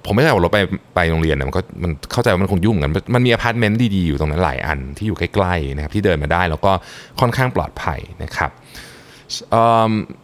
[0.07, 0.61] ผมไม่ได้ขับรถไป
[0.95, 6.73] ไปโรงเรียนนะมันก็มันเข้าใจว่ามันคงยุ่งกันมันมีอพาร์ตเมนต์ดีๆอยู่ตรงนั้นหลายอันที่อยู่ใกล้ๆนะครับที่เดินมาได้แล้วก็
[7.21, 8.51] ค่อนข้างปลอดภัยนะครับ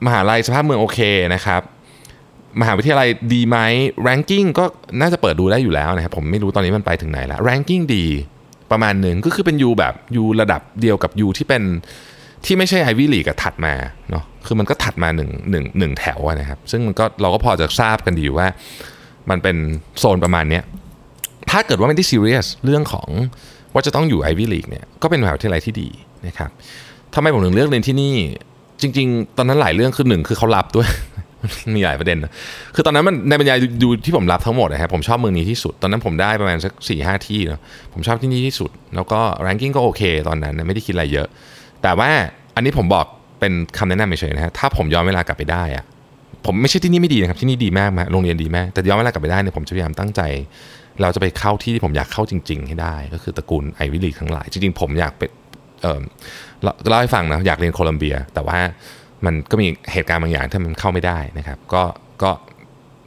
[0.06, 0.98] มหาลัยสภาพเมืองโอเค
[1.34, 1.62] นะครับ
[2.60, 3.58] มหาวิทยาลัยดีไหม
[4.06, 4.64] ranking ก็
[5.00, 8.04] น่าจะเปิดดูได้อยู่แล้วนะครับผมไม่รู้ตอนนี้มันไปถึงไหนแล้ว ranking ดี
[8.70, 11.62] ประมาณหนึ่งก็คือเป็น U แบบ U ระดับเดียวกับ U ที่เป็น
[12.46, 13.74] ที่ไม่ใช่ไอวิลีกับถัดมา
[14.10, 18.46] เนาะคือมันก็ถัดมาหนึ่งหนึ่งหนึ่งแถวนะครับ ซึ่งมันก็เราก็พอจะทราบกันดีว่า
[19.30, 19.56] มันเป็น
[19.98, 20.62] โซนประมาณเนี้ย
[21.50, 23.08] ถ้าเกิดว่าไม่ได้ซีเรียสเรื่องของ
[23.74, 25.88] ว่าจะต้องอยู่ไอวิลีกเนี่ยก็เป็นมหาวิทยาลัยที่ดี
[26.26, 26.50] นะครับ
[27.14, 28.14] ทำไมผมถึงเลือกเรียนที่นี่
[28.82, 30.88] จริง ๆ ตอนนั้นหลายเรื่องคือหนึ่งคือเขารับด้วย
[31.76, 32.32] มีหลายประเด็นนะ
[32.74, 37.60] คือตอนนั้นมันในบรรยายดูที่ผมรับทั้งหมดนะครับผมชอบเมืองนี้ที่สุด ตอนนั้นผมได้ประมาณสักสี่ห้าที่เนาะ
[37.92, 41.28] ผมชอบที่นี่ที่สุด แล้วก็ ranking ก็โอเค ตอนนั้นไม่ได้คิดอะไรเยอะ
[41.84, 42.10] แต่ว่า
[42.56, 43.06] อันนี้ผมบอก
[43.40, 45.84] เป็นคำแนะนำเฉยๆนะฮะถ้าผมย้อนเวลากลับไปได้อะ
[46.46, 50.20] ผมไม่ใช่ที่นี่ไม่ดีนะครับที่นี่ดีมากมาโรงเรียนดีมากแต่ย้อนเวลากลับไปได้เนี่ยผมจะพยายามตั้งใจ
[51.02, 55.30] เราจะไปเข้าที่ที่ผมอยากเข้าจริง ๆ ให้ได้ ก็คือตระกูลไอวิลีทั้งหลาย จริงๆ ผมอยากเป็น
[55.82, 56.00] เออ
[56.88, 58.58] เล่าให้ฟังนะอยากเรียนโคลัมเบีย แต่ว่า
[59.24, 61.82] มันก็มีเหตุการณ์บางอย่างที่มันเข้าไม่ได้นะครับ ก็
[62.22, 62.30] ก็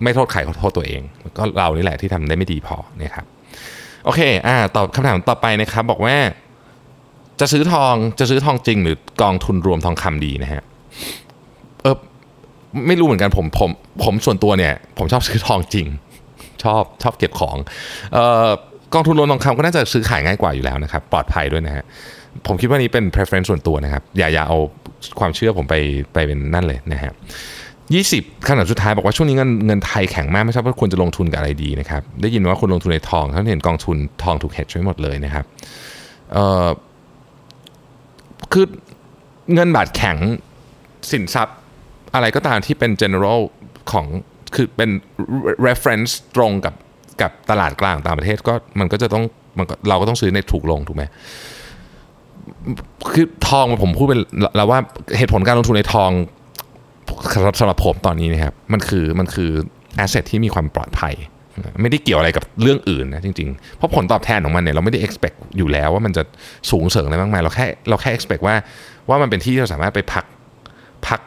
[0.03, 1.01] ไม่โทษใครโทษตัวเอง
[1.37, 3.25] ก็เรานี่แหละที่ทำได้ไม่ดีพอนะครับ
[4.05, 6.15] โอเคอ่าตอบคำถามต่อไปนะครับบอกว่า
[7.39, 10.63] จะซื้อทองจะซื้อทองจริง หรือกองทุนรวมทองคำดีนะฮะ
[11.81, 11.95] เออ
[12.87, 13.69] ไม่รู้เหมือนกันผมผม
[14.03, 15.87] ผมส่วนตัวเนี่ย ผมชอบซื้อทองจริง
[16.63, 17.57] ชอบชอบเก็บของ
[18.13, 18.47] เออ
[18.93, 21.83] กองทุนรวมทองคำก็น่าจะซื้อขายง่ายกว่าอยู่แล้วนะครับ ปลอดภัยด้วยนะฮะ
[22.47, 24.57] ผมคิดว่านี้เป็น preference ส่วนตัวนะครับ อย่าอย่าเอา
[25.19, 25.75] ความเชื่อผมไป
[26.13, 27.11] ไปเป็นนั่นเลยนะฮะ
[27.93, 35.45] ยี่สิบขนาดสุดท้ายบอกว่าช่วงนี้เงินเงินไทยแข็งมากไม่ทราบว่าควรจะลงทุนกับอะไรดีนะครับ ได้ยินว่าคุณลงทุนในทองเขาเห็นกองทุนทองถูก hedge ไว้หมดเลยนะครับ
[36.33, 36.67] เอ่อ
[38.53, 38.65] คือ
[39.53, 40.17] เงินบาทแข็ง
[41.11, 41.57] สินทรัพย์
[42.13, 43.39] อะไรก็ตามที่เป็น general
[43.91, 44.05] ของ
[44.55, 44.89] คือเป็น
[45.67, 46.75] reference ตรงกับ
[47.21, 49.23] กับตลาดกลางต่างประเทศก็มันก็จะต้อง
[49.57, 51.03] มันเราก็ต้องซื้อในถูกลงถูกไหม
[53.13, 54.21] คือทองผมพูดเป็น
[54.55, 54.79] แล้วว่า
[55.17, 56.11] เหตุผลการลงทุนในทอง
[57.35, 59.49] สำหรับสำหรับผมตอนนี้นะครับมันคือมันคือ
[60.03, 61.15] asset ที่มีความปลอดภัย
[61.81, 66.23] ไม่ได้เกี่ยวอะไรกับเรื่องอื่นนะจริงๆ เพราะผลตอบแทนของมันเนี่ยเราไม่ได้ expect อยู่แล้วว่ามันจะ
[66.71, 68.55] สูงเสริมอะไรมากมายเราแค่เราแค่ expect ว่า
[69.09, 70.25] ว่ามันเป็นที่ที่เราสามารถไปพัก
[71.07, 71.19] พัก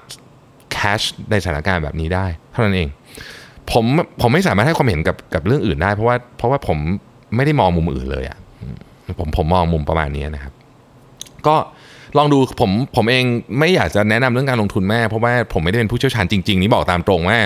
[0.77, 2.89] cash ในสถานการณ์แบบนี้ได้ เท่านั้นเอง
[3.73, 3.85] ผม
[4.21, 6.79] ผมไม่สามารถให้ความเห็นกับกับเรื่องอื่นได้ เพราะว่าเพราะว่าผม
[7.37, 8.39] ไม่ได้มองมุมอื่นเลยอะ่ะ
[9.19, 10.53] ผมผมมองมุมประมาณนี้นะครับ
[11.47, 11.57] ก็
[12.19, 13.25] ลองดูผมผมเอง
[13.59, 17.39] ไม่อยากจะแนะนำเรื่องการลงทุนแม่เพราะว่าผมไม่ได้เป็นผู้เชี่ยวชาญจริงๆ นี่บอกตามตรงว่า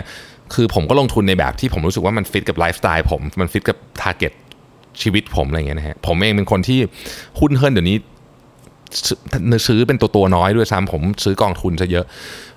[0.54, 4.32] คือผมก็ลงทุนในแบบที่ผมรู้สึกว่ามันฟิตกับไลฟ์สไตล์ผมมันฟิตกับ target
[5.02, 6.78] ชีวิตผมอะไรเงี้ยนะฮะผมเองเป็นคนที่
[7.40, 7.96] หุ้นเหิ้นเดี๋ยวนี้
[9.66, 12.04] ซื้อเป็นตัวตัวน้อยด้วยซ้ำผมซื้อกองทุนซะเยอะ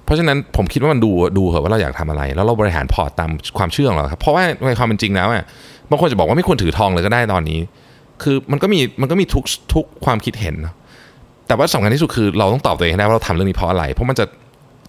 [0.04, 5.44] เพราะฉะนั้นผมคิดว่ามันดูดูเหอะว่าเราอยากทำอะไร แล้วเราบริหารพอร์ตตามความเชื่อของเราครับเพราะว่าในความเป็นจริงแล้วอะ
[5.90, 7.60] บางคนจะบอกว่าไม่ควรถือทองเลยก็ได้ตอนนี้
[8.24, 10.56] คือมันก็มีมันก็มีทุกทุกความคิดเห็น
[11.48, 14.26] แต่ว่าสำคัญที่สุดคือเราต้องตอบตัวเองให้ได้ว่าเราทำเรื่องนี้เพราะอะไร เพราะมันจะ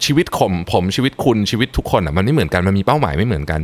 [0.04, 3.60] ชีวิตผมผมชีวิตคุณชีวิตทุกคนอะมันไม่เหมือนกันมันมีเป้าหมายไม่เหมือนกัน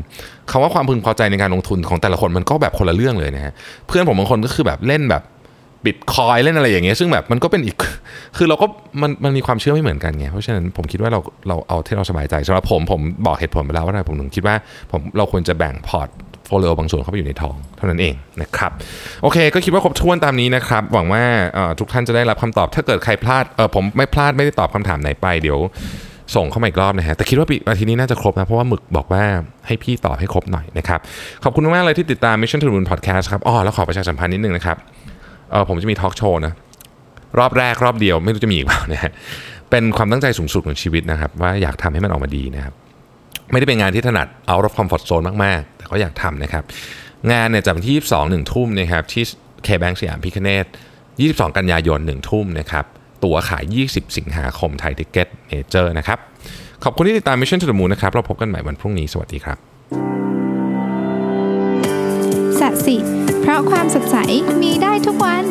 [0.51, 3.53] คำว่าความพึงพอใจในการลงทุนของแต่ละคนมันก็แบบคนละเรื่องเลยนะฮะ
[3.87, 5.23] เพื่อนผมบางคนก็คือแบบเล่นแบบ
[5.85, 7.77] บิตคอยเล่นอะไรอย่างเงี้ยซึ่งแบบมันก็เป็นอีก
[8.37, 8.67] คือเราก็
[9.03, 14.57] มันมันมีความเชื่อไม่เหมือนกันไงเพราะฉะนั้นผมคิดว่าเราเราเอาที่เราสบายใจสำหรับผมผมบอกเหตุผลไปแล้วว่าผมถึงคิดว่า
[14.93, 16.09] ผมเราควรจะแบ่งพอร์ต
[16.47, 18.73] โฟลิโอบางส่วนเข้าไปอยู่ในทองเท่านั้นเองนะครับ
[19.23, 21.23] โอเค ก็คิดว่าครบถ้วนตามนี้นะครับ หวังว่า
[21.79, 25.59] ทุกท่านจะได้รับคำตอบถ้าเกิดใครพลาดเออผมไม่พลาดไม่ได้ตอบคำถามไหนไปเดี๋ยว
[26.35, 29.25] ส่งเข้ามาอีกรอบนะฮะแต่คิดว่าปีอาทิตย์นี้น่าจะครบนะ เพราะว่าหมึกบอกว่า
[29.67, 31.01] ให้พี่ตอบให้ครบหน่อยนะครับ
[31.45, 34.77] ขอบคุณมากเลยที่ติดตาม Mission to the Moon Podcast ครับอ๋อแล้วขอประชาสัมพันธ์นิดนึงนะครับ
[35.51, 36.53] เออผมจะมีทอล์กโชว์นะ
[37.39, 39.13] รอบแรกรอบเดียวไม่รู้จะมีอีกเปล่านะฮะ
[39.71, 42.75] เป็นความตั้งใจสูงสุดของชีวิตนะครับ ว่าอยากทำให้มันออกมาดีนะครับ
[43.53, 46.65] ไม่ได้เป็นงานที่ถนัด out of comfort zone มาก ๆ แต่ก็อยากทำนะครับ
[47.33, 49.25] งานเนี่ยจัดวันที่ 22หนึ่งทุ่มนะครับที่
[49.67, 50.67] KBank สยามพิฆเนศ
[51.11, 52.85] 22 กันยายน 1 ทุ่มนะครับ
[53.25, 56.19] ตั๋วขาย 20 สิงหาคมไทยทิกเก็ตเมเจอร์นะครับ
[56.85, 59.59] ขอบคุณที่ติดตาม Mission to the Moon นะครับ เราพบกันใหม่วันพรุ่งนี้ สวัสดีครับ
[62.61, 62.97] สัสิ
[63.41, 64.17] เพราะความสดใส
[64.63, 65.45] มีได้ทุกวัน